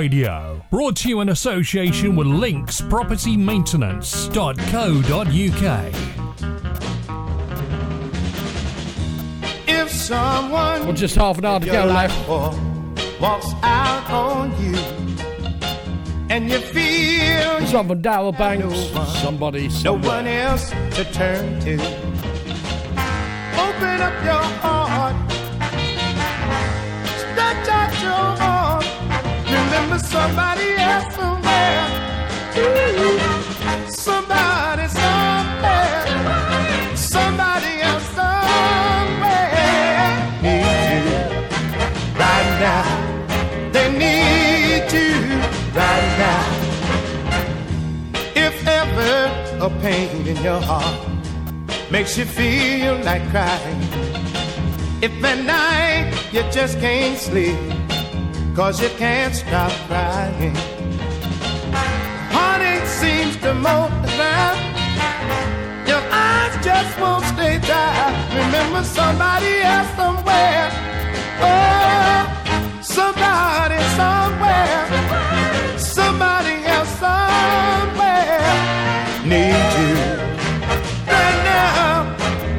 Radio. 0.00 0.64
Brought 0.70 0.96
to 0.96 1.10
you 1.10 1.20
in 1.20 1.28
association 1.28 2.16
with 2.16 2.26
Links 2.26 2.80
Property 2.80 3.36
linkspropertymaintenance.co.uk. 3.36 5.94
If 9.68 9.90
someone. 9.90 10.86
Well, 10.86 10.94
just 10.94 11.16
half 11.16 11.36
an 11.36 11.44
hour 11.44 11.60
to 11.60 11.66
go 11.66 11.84
left. 11.84 12.16
Walks 13.20 13.52
out 13.62 14.10
on 14.10 14.52
you. 14.64 14.74
And 16.30 16.50
you 16.50 16.60
feel. 16.60 17.66
Someone 17.66 18.00
Darrell 18.00 18.32
Banks. 18.32 18.64
No 18.64 18.70
one, 18.70 19.06
somebody. 19.06 19.68
Somewhere. 19.68 20.02
No 20.02 20.08
one 20.08 20.26
else 20.26 20.70
to 20.70 21.04
turn 21.12 21.60
to. 21.60 21.74
Open 23.64 24.00
up 24.00 24.24
your 24.24 24.42
heart. 24.62 24.89
somebody 30.20 30.68
else 30.90 31.14
somewhere. 31.18 31.84
Somebody 34.06 34.86
somewhere. 35.00 35.98
Somebody 36.96 37.72
else 37.88 38.08
somewhere 38.18 39.48
Need 40.44 40.90
you 40.92 41.04
right 42.22 42.50
now. 42.66 42.88
They 43.74 43.86
need 44.04 44.86
you 44.98 45.14
right 45.80 46.08
now. 46.24 46.44
If 48.46 48.56
ever 48.80 49.14
a 49.66 49.70
pain 49.84 50.26
in 50.26 50.38
your 50.48 50.60
heart 50.70 51.00
makes 51.90 52.12
you 52.18 52.26
feel 52.38 52.94
like 53.08 53.24
crying, 53.30 53.80
if 55.06 55.12
at 55.30 55.38
night 55.56 56.12
you 56.32 56.42
just 56.52 56.78
can't 56.78 57.18
sleep 57.18 57.69
cause 58.60 58.82
you 58.82 58.90
can't 58.98 59.34
stop 59.34 59.72
crying. 59.88 60.54
Heartache 62.34 62.90
seems 63.02 63.34
to 63.44 63.54
multiply. 63.54 64.52
Your 65.90 66.02
eyes 66.28 66.54
just 66.62 66.92
won't 67.00 67.24
stay 67.32 67.54
dry. 67.68 67.96
Remember 68.40 68.82
somebody 68.84 69.52
else 69.72 69.90
somewhere. 70.00 70.66
Oh, 71.48 72.20
somebody 72.82 73.80
somewhere. 74.00 74.80
Somebody 75.78 76.56
else 76.74 76.92
somewhere 77.06 78.44
needs 79.32 79.72
you 79.80 79.94
right 81.14 81.40
now. 81.54 81.94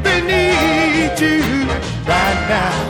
They 0.05 0.19
need 0.33 1.13
you 1.25 1.41
right 2.11 2.41
now. 2.55 2.80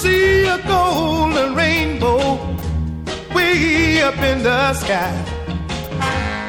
See 0.00 0.44
a 0.46 0.56
golden 0.66 1.54
rainbow 1.54 2.20
way 3.34 4.00
up 4.00 4.18
in 4.30 4.42
the 4.42 4.72
sky. 4.72 5.12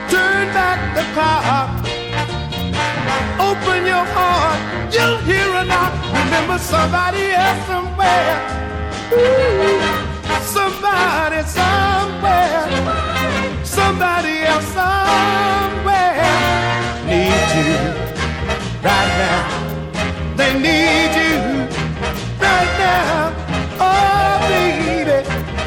Turn 0.10 0.46
back 0.58 0.80
the 0.96 1.04
clock. 1.14 1.70
Open 3.50 3.82
your 3.94 4.06
heart. 4.16 4.60
You'll 4.94 5.20
hear 5.30 5.50
a 5.62 5.66
knock. 5.66 5.94
Remember 6.20 6.58
somebody 6.74 7.24
else 7.44 7.62
somewhere. 7.72 8.36
Ooh, 9.20 9.82
somebody 10.58 11.42
somewhere. 11.60 12.64
Somebody 13.66 14.36
else 14.52 14.68
somewhere 14.80 16.14
needs 17.10 17.52
you 17.60 17.76
right 18.88 19.12
now. 19.22 19.44
They 20.40 20.52
need 20.68 21.12
you 21.22 21.36
right 22.46 22.72
now. 22.86 23.31
Oh, 23.84 24.38
baby, 24.48 25.18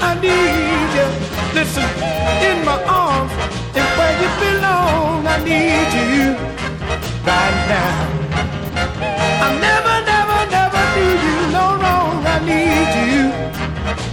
I 0.01 0.11
need 0.25 0.91
you. 0.97 1.09
Listen, 1.59 1.89
in 2.49 2.65
my 2.65 2.79
arms, 2.87 3.33
and 3.79 3.89
where 3.99 4.15
you 4.23 4.29
belong, 4.45 5.27
I 5.27 5.37
need 5.43 5.91
you 5.99 6.27
right 7.27 7.59
now. 7.69 8.15
I 9.47 9.49
never, 9.61 9.97
never, 10.13 10.41
never 10.51 10.83
do 10.95 11.07
you 11.25 11.37
no 11.53 11.67
wrong. 11.83 12.25
I 12.27 12.39
need 12.51 12.93
you 13.11 13.23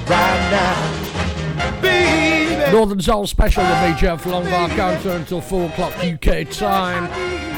right 0.10 0.41
now, 0.52 1.82
baby. 1.82 2.72
Northern 2.72 3.02
Soul 3.02 3.28
Special 3.28 3.64
with 3.64 3.82
me, 3.90 3.99
Jeff 3.99 4.23
Longbar, 4.23 4.76
going 4.76 4.98
through 4.99 5.11
until 5.11 5.41
4 5.41 5.69
o'clock 5.69 5.94
UK 6.03 6.49
time, 6.49 7.07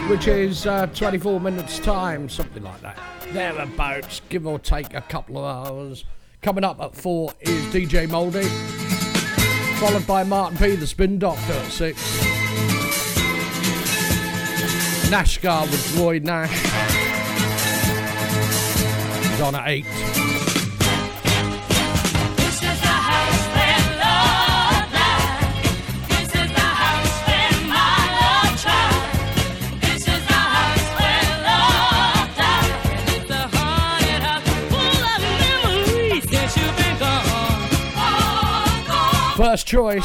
which 0.10 0.28
is 0.28 0.66
uh, 0.66 0.88
24 0.88 1.40
minutes 1.40 1.80
time, 1.80 2.28
something 2.30 2.64
like 2.64 2.82
that. 2.82 2.98
Thereabouts, 3.32 4.22
give 4.30 4.46
or 4.46 4.60
take 4.60 4.94
a 4.94 5.02
couple 5.02 5.38
of 5.38 5.68
hours. 5.68 6.06
Coming 6.44 6.66
up 6.66 6.82
at 6.82 6.94
4 6.94 7.32
is 7.40 7.64
DJ 7.74 8.10
Mouldy, 8.10 8.44
followed 9.80 10.06
by 10.06 10.26
Martin 10.26 10.58
P, 10.58 10.76
the 10.76 10.86
Spin 10.86 11.18
Doctor 11.18 11.54
at 11.54 11.72
6. 11.72 11.98
Nashgar 15.10 15.62
with 15.72 15.98
Roy 15.98 16.20
Nash. 16.20 16.52
He's 19.32 19.40
on 19.40 19.56
at 19.56 19.70
8. 19.70 20.13
First 39.54 39.68
choice. 39.68 40.04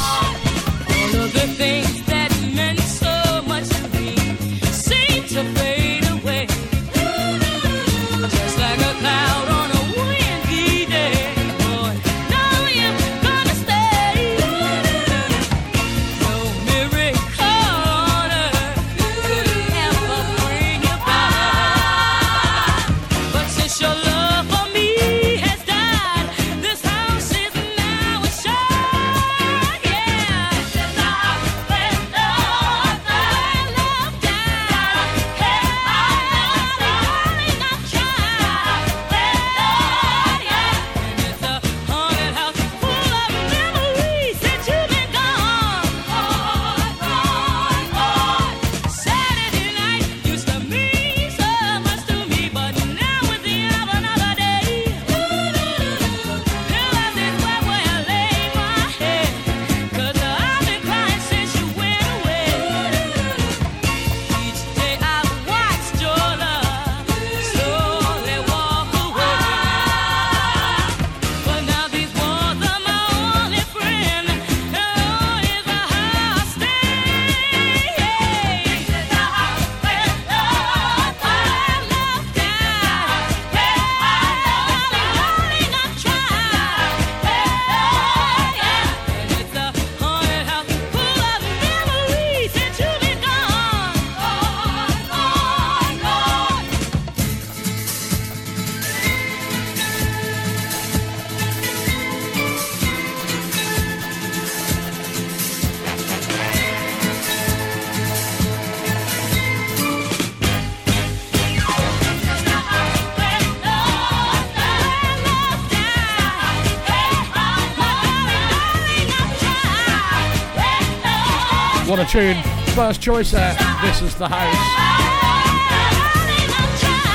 Tune. 122.09 122.43
First 122.75 123.01
choice 123.03 123.33
there. 123.33 123.53
This 123.83 124.01
is 124.01 124.15
the 124.15 124.29
house. 124.29 124.57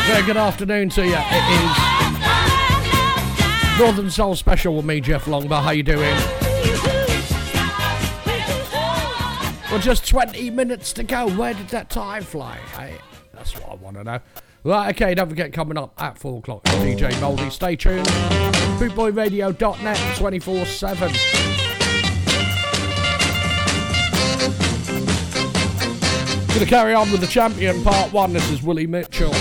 Very 0.07 0.23
good 0.23 0.37
afternoon 0.37 0.89
to 0.89 1.03
you. 1.03 1.17
It 1.17 1.43
is 3.73 3.79
Northern 3.79 4.11
Soul 4.11 4.35
Special 4.35 4.75
with 4.75 4.85
me, 4.85 5.01
Jeff 5.01 5.25
Longbar. 5.25 5.63
How 5.63 5.71
you 5.71 5.81
doing? 5.81 6.15
Well, 9.71 9.81
just 9.81 10.07
20 10.07 10.51
minutes 10.51 10.93
to 10.93 11.03
go. 11.03 11.27
Where 11.27 11.55
did 11.55 11.69
that 11.69 11.89
time 11.89 12.21
fly? 12.21 12.57
Hey, 12.77 12.97
that's 13.33 13.59
what 13.59 13.71
I 13.71 13.75
want 13.75 13.97
to 13.97 14.03
know. 14.03 14.19
Right, 14.63 14.95
okay, 14.95 15.15
don't 15.15 15.29
forget 15.29 15.51
coming 15.51 15.77
up 15.77 15.99
at 15.99 16.19
4 16.19 16.37
o'clock, 16.37 16.63
DJ 16.65 17.19
Mouldy. 17.19 17.49
Stay 17.49 17.75
tuned. 17.75 18.05
Bootboyradio.net 18.05 20.17
24 20.17 20.65
7. 20.65 21.62
Gonna 26.53 26.67
carry 26.67 26.93
on 26.93 27.11
with 27.11 27.21
the 27.21 27.27
champion 27.27 27.83
part 27.83 28.13
one. 28.13 28.31
This 28.31 28.47
is 28.51 28.61
Willie 28.61 28.85
Mitchell. 28.85 29.33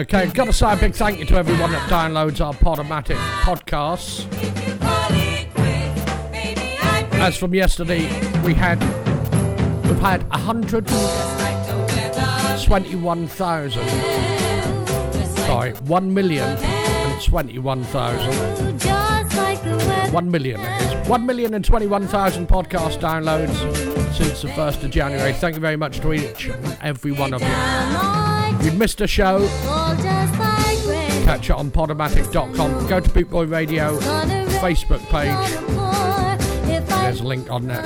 Okay, 0.00 0.26
gotta 0.28 0.50
say 0.50 0.72
a 0.72 0.76
big 0.76 0.94
thank 0.94 1.18
you 1.18 1.26
to 1.26 1.36
everyone 1.36 1.72
that 1.72 1.90
downloads 1.90 2.42
our 2.42 2.54
Podomatic 2.54 3.18
podcasts. 3.42 4.24
As 7.20 7.36
from 7.36 7.52
yesterday, 7.52 8.04
we 8.42 8.54
had 8.54 8.80
we've 9.84 9.98
had 9.98 10.22
hundred 10.32 10.86
twenty-one 12.64 13.26
thousand. 13.28 13.86
Sorry, 15.44 15.72
one 15.84 16.14
million 16.14 16.48
and 16.48 17.22
twenty-one 17.22 17.84
thousand. 17.84 18.82
One 20.14 20.30
million 20.30 20.60
it 20.60 20.82
is. 20.82 21.08
One 21.10 21.26
million 21.26 21.52
and 21.52 21.62
twenty-one 21.62 22.08
thousand 22.08 22.48
podcast 22.48 23.00
downloads 23.00 23.54
since 24.14 24.40
the 24.40 24.48
first 24.48 24.82
of 24.82 24.90
January. 24.90 25.34
Thank 25.34 25.56
you 25.56 25.60
very 25.60 25.76
much 25.76 26.00
to 26.00 26.14
each 26.14 26.46
and 26.46 26.78
every 26.80 27.12
one 27.12 27.34
of 27.34 27.42
you. 27.42 28.19
You've 28.62 28.76
missed 28.76 29.00
a 29.00 29.06
show. 29.06 29.46
Catch 31.24 31.50
it 31.50 31.56
on 31.56 31.70
podomatic.com. 31.70 32.86
Go 32.88 33.00
to 33.00 33.10
Bootboy 33.10 33.50
Radio 33.50 33.98
Facebook 34.60 35.00
page. 35.08 35.50
There's 36.88 37.20
a 37.20 37.24
link 37.24 37.50
on 37.50 37.66
there. 37.66 37.82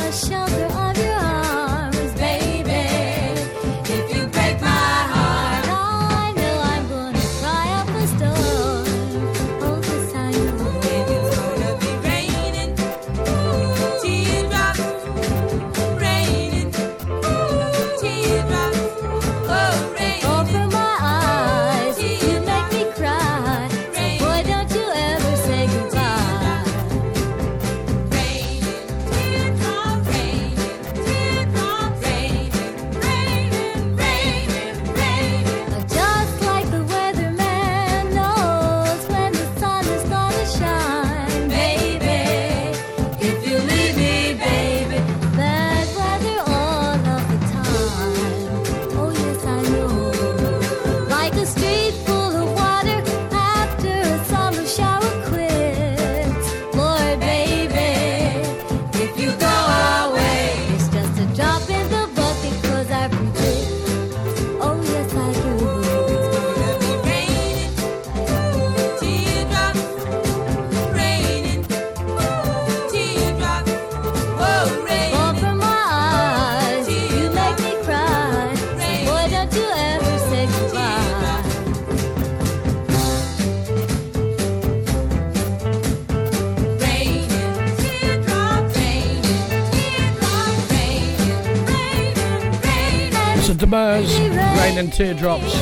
A 93.47 93.49
Demers, 93.49 94.09
Rain 94.57 94.79
and 94.79 94.91
Teardrops. 94.91 95.55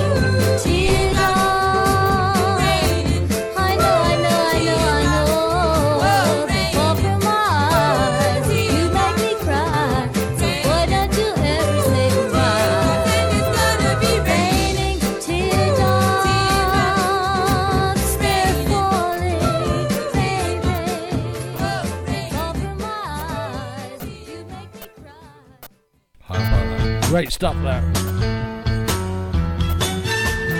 Great 27.12 27.30
stuff 27.30 27.54
there. 27.62 27.82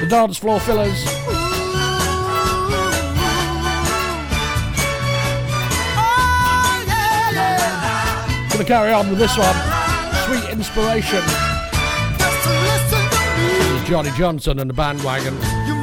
The 0.02 0.06
dance 0.06 0.36
floor 0.36 0.60
fillers. 0.60 1.02
Gonna 8.52 8.64
carry 8.66 8.92
on 8.92 9.08
with 9.08 9.18
this 9.18 9.34
one. 9.38 9.56
Sweet 10.26 10.52
inspiration. 10.52 11.22
Johnny 13.86 14.10
Johnson 14.18 14.58
and 14.58 14.68
the 14.68 14.74
bandwagon. 14.74 15.81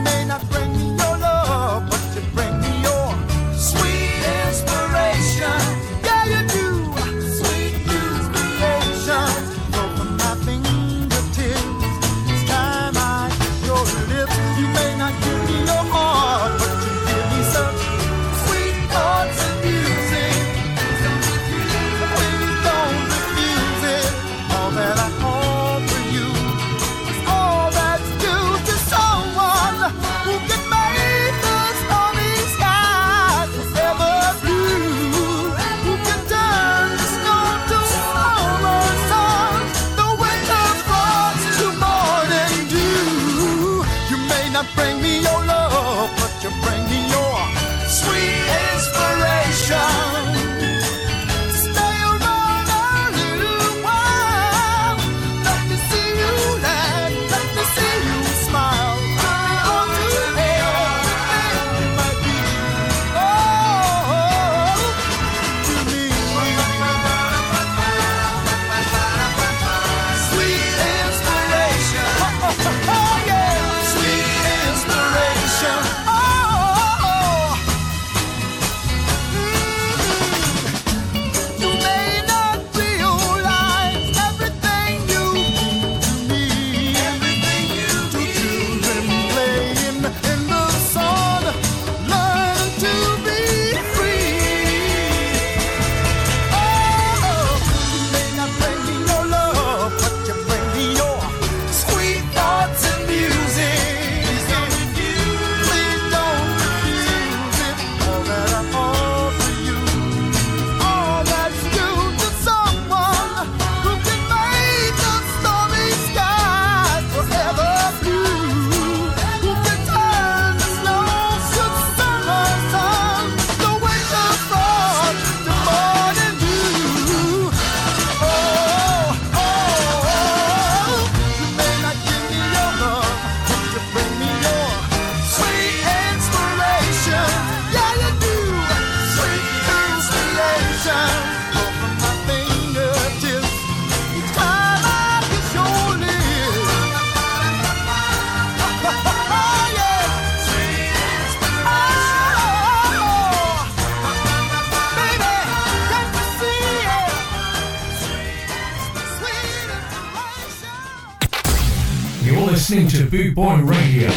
Boy 163.40 163.62
Radio. 163.62 164.10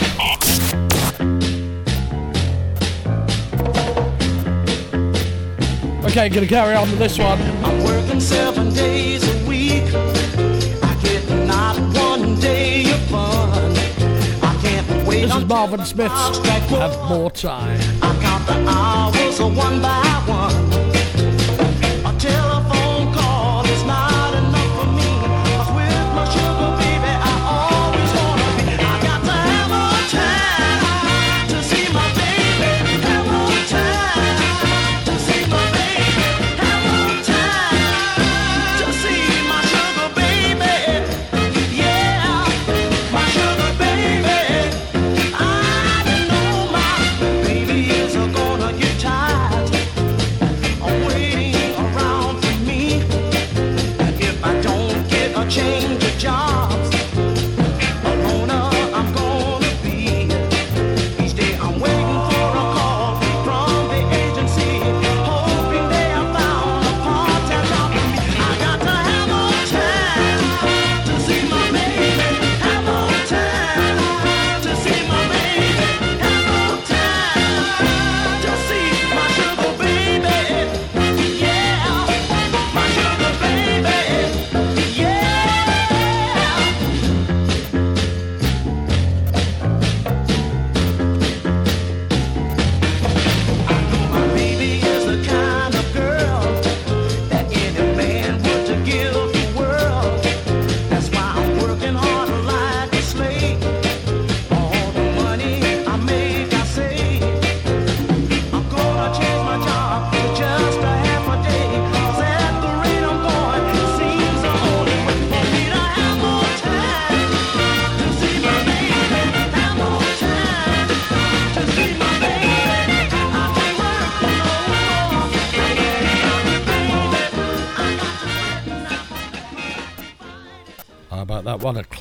Okay, 6.06 6.28
gonna 6.28 6.48
carry 6.48 6.74
on 6.74 6.90
with 6.90 6.98
this 6.98 7.16
one. 7.20 7.40
I'm 7.62 7.84
working 7.84 8.18
seven 8.18 8.74
days 8.74 9.22
a 9.22 9.48
week. 9.48 9.84
I 10.82 10.98
get 11.04 11.46
not 11.46 11.76
one 11.94 12.40
day 12.40 12.90
of 12.90 13.00
fun. 13.02 13.76
I 14.42 14.58
can't 14.60 15.06
wait. 15.06 15.26
This 15.26 15.36
is 15.36 15.44
Marvin 15.44 15.84
Smith's 15.84 16.38
Have 16.70 17.08
More 17.08 17.30
Time. 17.30 17.78
I 18.02 18.18
count 18.20 18.44
the 18.48 18.68
hours 18.68 19.40
one 19.40 19.80
by 19.80 20.02
one. 20.26 20.71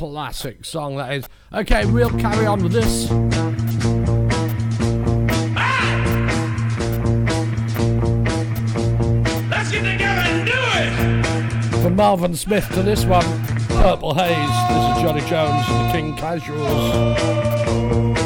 classic 0.01 0.65
song 0.65 0.95
that 0.95 1.13
is. 1.13 1.29
Okay, 1.53 1.85
we'll 1.85 2.09
carry 2.17 2.47
on 2.47 2.63
with 2.63 2.71
this. 2.71 3.07
From 11.83 11.95
Marvin 11.95 12.35
Smith 12.35 12.67
to 12.69 12.81
this 12.81 13.05
one, 13.05 13.23
Purple 13.67 14.15
Haze. 14.15 14.49
This 14.69 14.97
is 14.97 15.03
Johnny 15.03 15.21
Jones 15.29 15.65
and 15.69 15.87
the 15.87 15.91
King 15.93 16.17
Casuals. 16.17 18.20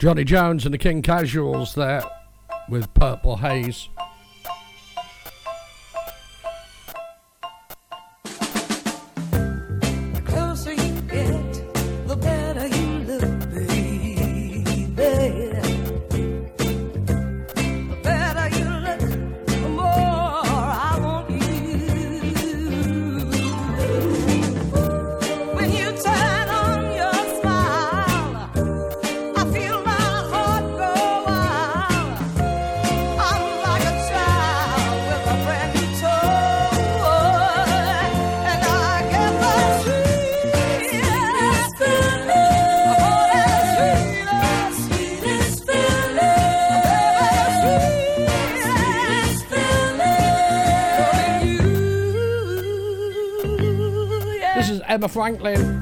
Johnny 0.00 0.24
Jones 0.24 0.64
and 0.64 0.72
the 0.72 0.78
King 0.78 1.02
Casuals 1.02 1.74
there 1.74 2.02
with 2.70 2.94
Purple 2.94 3.36
Haze. 3.36 3.90
The 55.00 55.08
Franklin. 55.08 55.79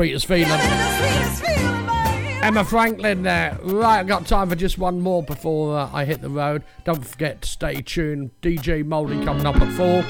Sweetest 0.00 0.24
feeling. 0.28 0.60
Erma 2.42 2.64
Franklin 2.64 3.22
there. 3.22 3.58
Right, 3.62 3.98
I've 3.98 4.06
got 4.06 4.26
time 4.26 4.48
for 4.48 4.54
just 4.54 4.78
one 4.78 5.02
more 5.02 5.22
before 5.22 5.78
uh, 5.78 5.90
I 5.92 6.06
hit 6.06 6.22
the 6.22 6.30
road. 6.30 6.64
Don't 6.84 7.06
forget 7.06 7.42
to 7.42 7.48
stay 7.50 7.82
tuned. 7.82 8.30
DJ 8.40 8.82
Mouldy 8.82 9.22
coming 9.22 9.44
up 9.44 9.56
at 9.56 9.70
four. 9.74 10.02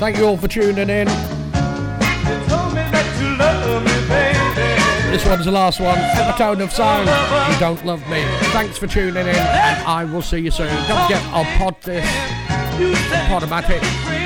Thank 0.00 0.16
you 0.16 0.26
all 0.26 0.36
for 0.36 0.48
tuning 0.48 0.90
in. 0.90 1.06
This 5.12 5.24
one's 5.26 5.44
the 5.44 5.52
last 5.52 5.78
one. 5.78 5.96
At 5.96 6.32
the 6.32 6.36
tone 6.36 6.60
of 6.60 6.72
sound. 6.72 7.08
You 7.52 7.60
don't 7.60 7.86
love 7.86 8.00
me. 8.10 8.24
Thanks 8.50 8.78
for 8.78 8.88
tuning 8.88 9.14
in, 9.14 9.28
and 9.28 9.86
I 9.86 10.04
will 10.06 10.22
see 10.22 10.38
you 10.38 10.50
soon. 10.50 10.66
Don't 10.88 11.02
forget, 11.02 11.22
I'll 11.26 11.44
pod 11.56 11.80
this. 11.82 12.04
Podomatic. 13.28 14.19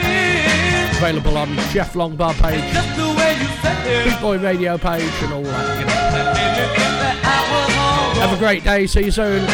Available 0.98 1.36
on 1.36 1.54
Jeff 1.70 1.92
Longbar 1.94 2.32
page, 2.40 2.62
Bootboy 4.06 4.42
Radio 4.42 4.78
page, 4.78 5.02
and 5.22 5.32
all 5.34 5.42
that. 5.42 5.84
Have 8.20 8.32
a 8.32 8.38
great 8.38 8.64
day. 8.64 8.86
See 8.86 9.04
you 9.04 9.10
soon. 9.10 9.44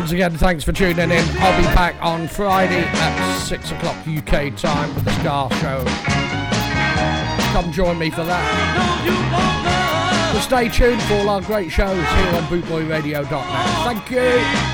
Once 0.00 0.12
again, 0.12 0.34
thanks 0.34 0.64
for 0.64 0.72
tuning 0.72 1.10
in. 1.10 1.24
I'll 1.40 1.60
be 1.60 1.66
back 1.74 1.94
on 2.00 2.26
Friday 2.26 2.84
at 2.84 3.38
6 3.40 3.70
o'clock 3.72 3.96
UK 4.08 4.56
time 4.56 4.94
for 4.94 5.00
the 5.00 5.10
Ska 5.10 5.54
Show. 5.60 5.84
Come 7.52 7.70
join 7.70 7.98
me 7.98 8.08
for 8.08 8.24
that. 8.24 9.50
But 10.32 10.40
stay 10.40 10.70
tuned 10.70 11.02
for 11.02 11.16
all 11.16 11.28
our 11.28 11.42
great 11.42 11.70
shows 11.70 11.98
here 11.98 12.34
on 12.34 12.44
bootboyradio.net. 12.44 13.84
Thank 13.84 14.10
you. 14.10 14.22
You 14.22 14.69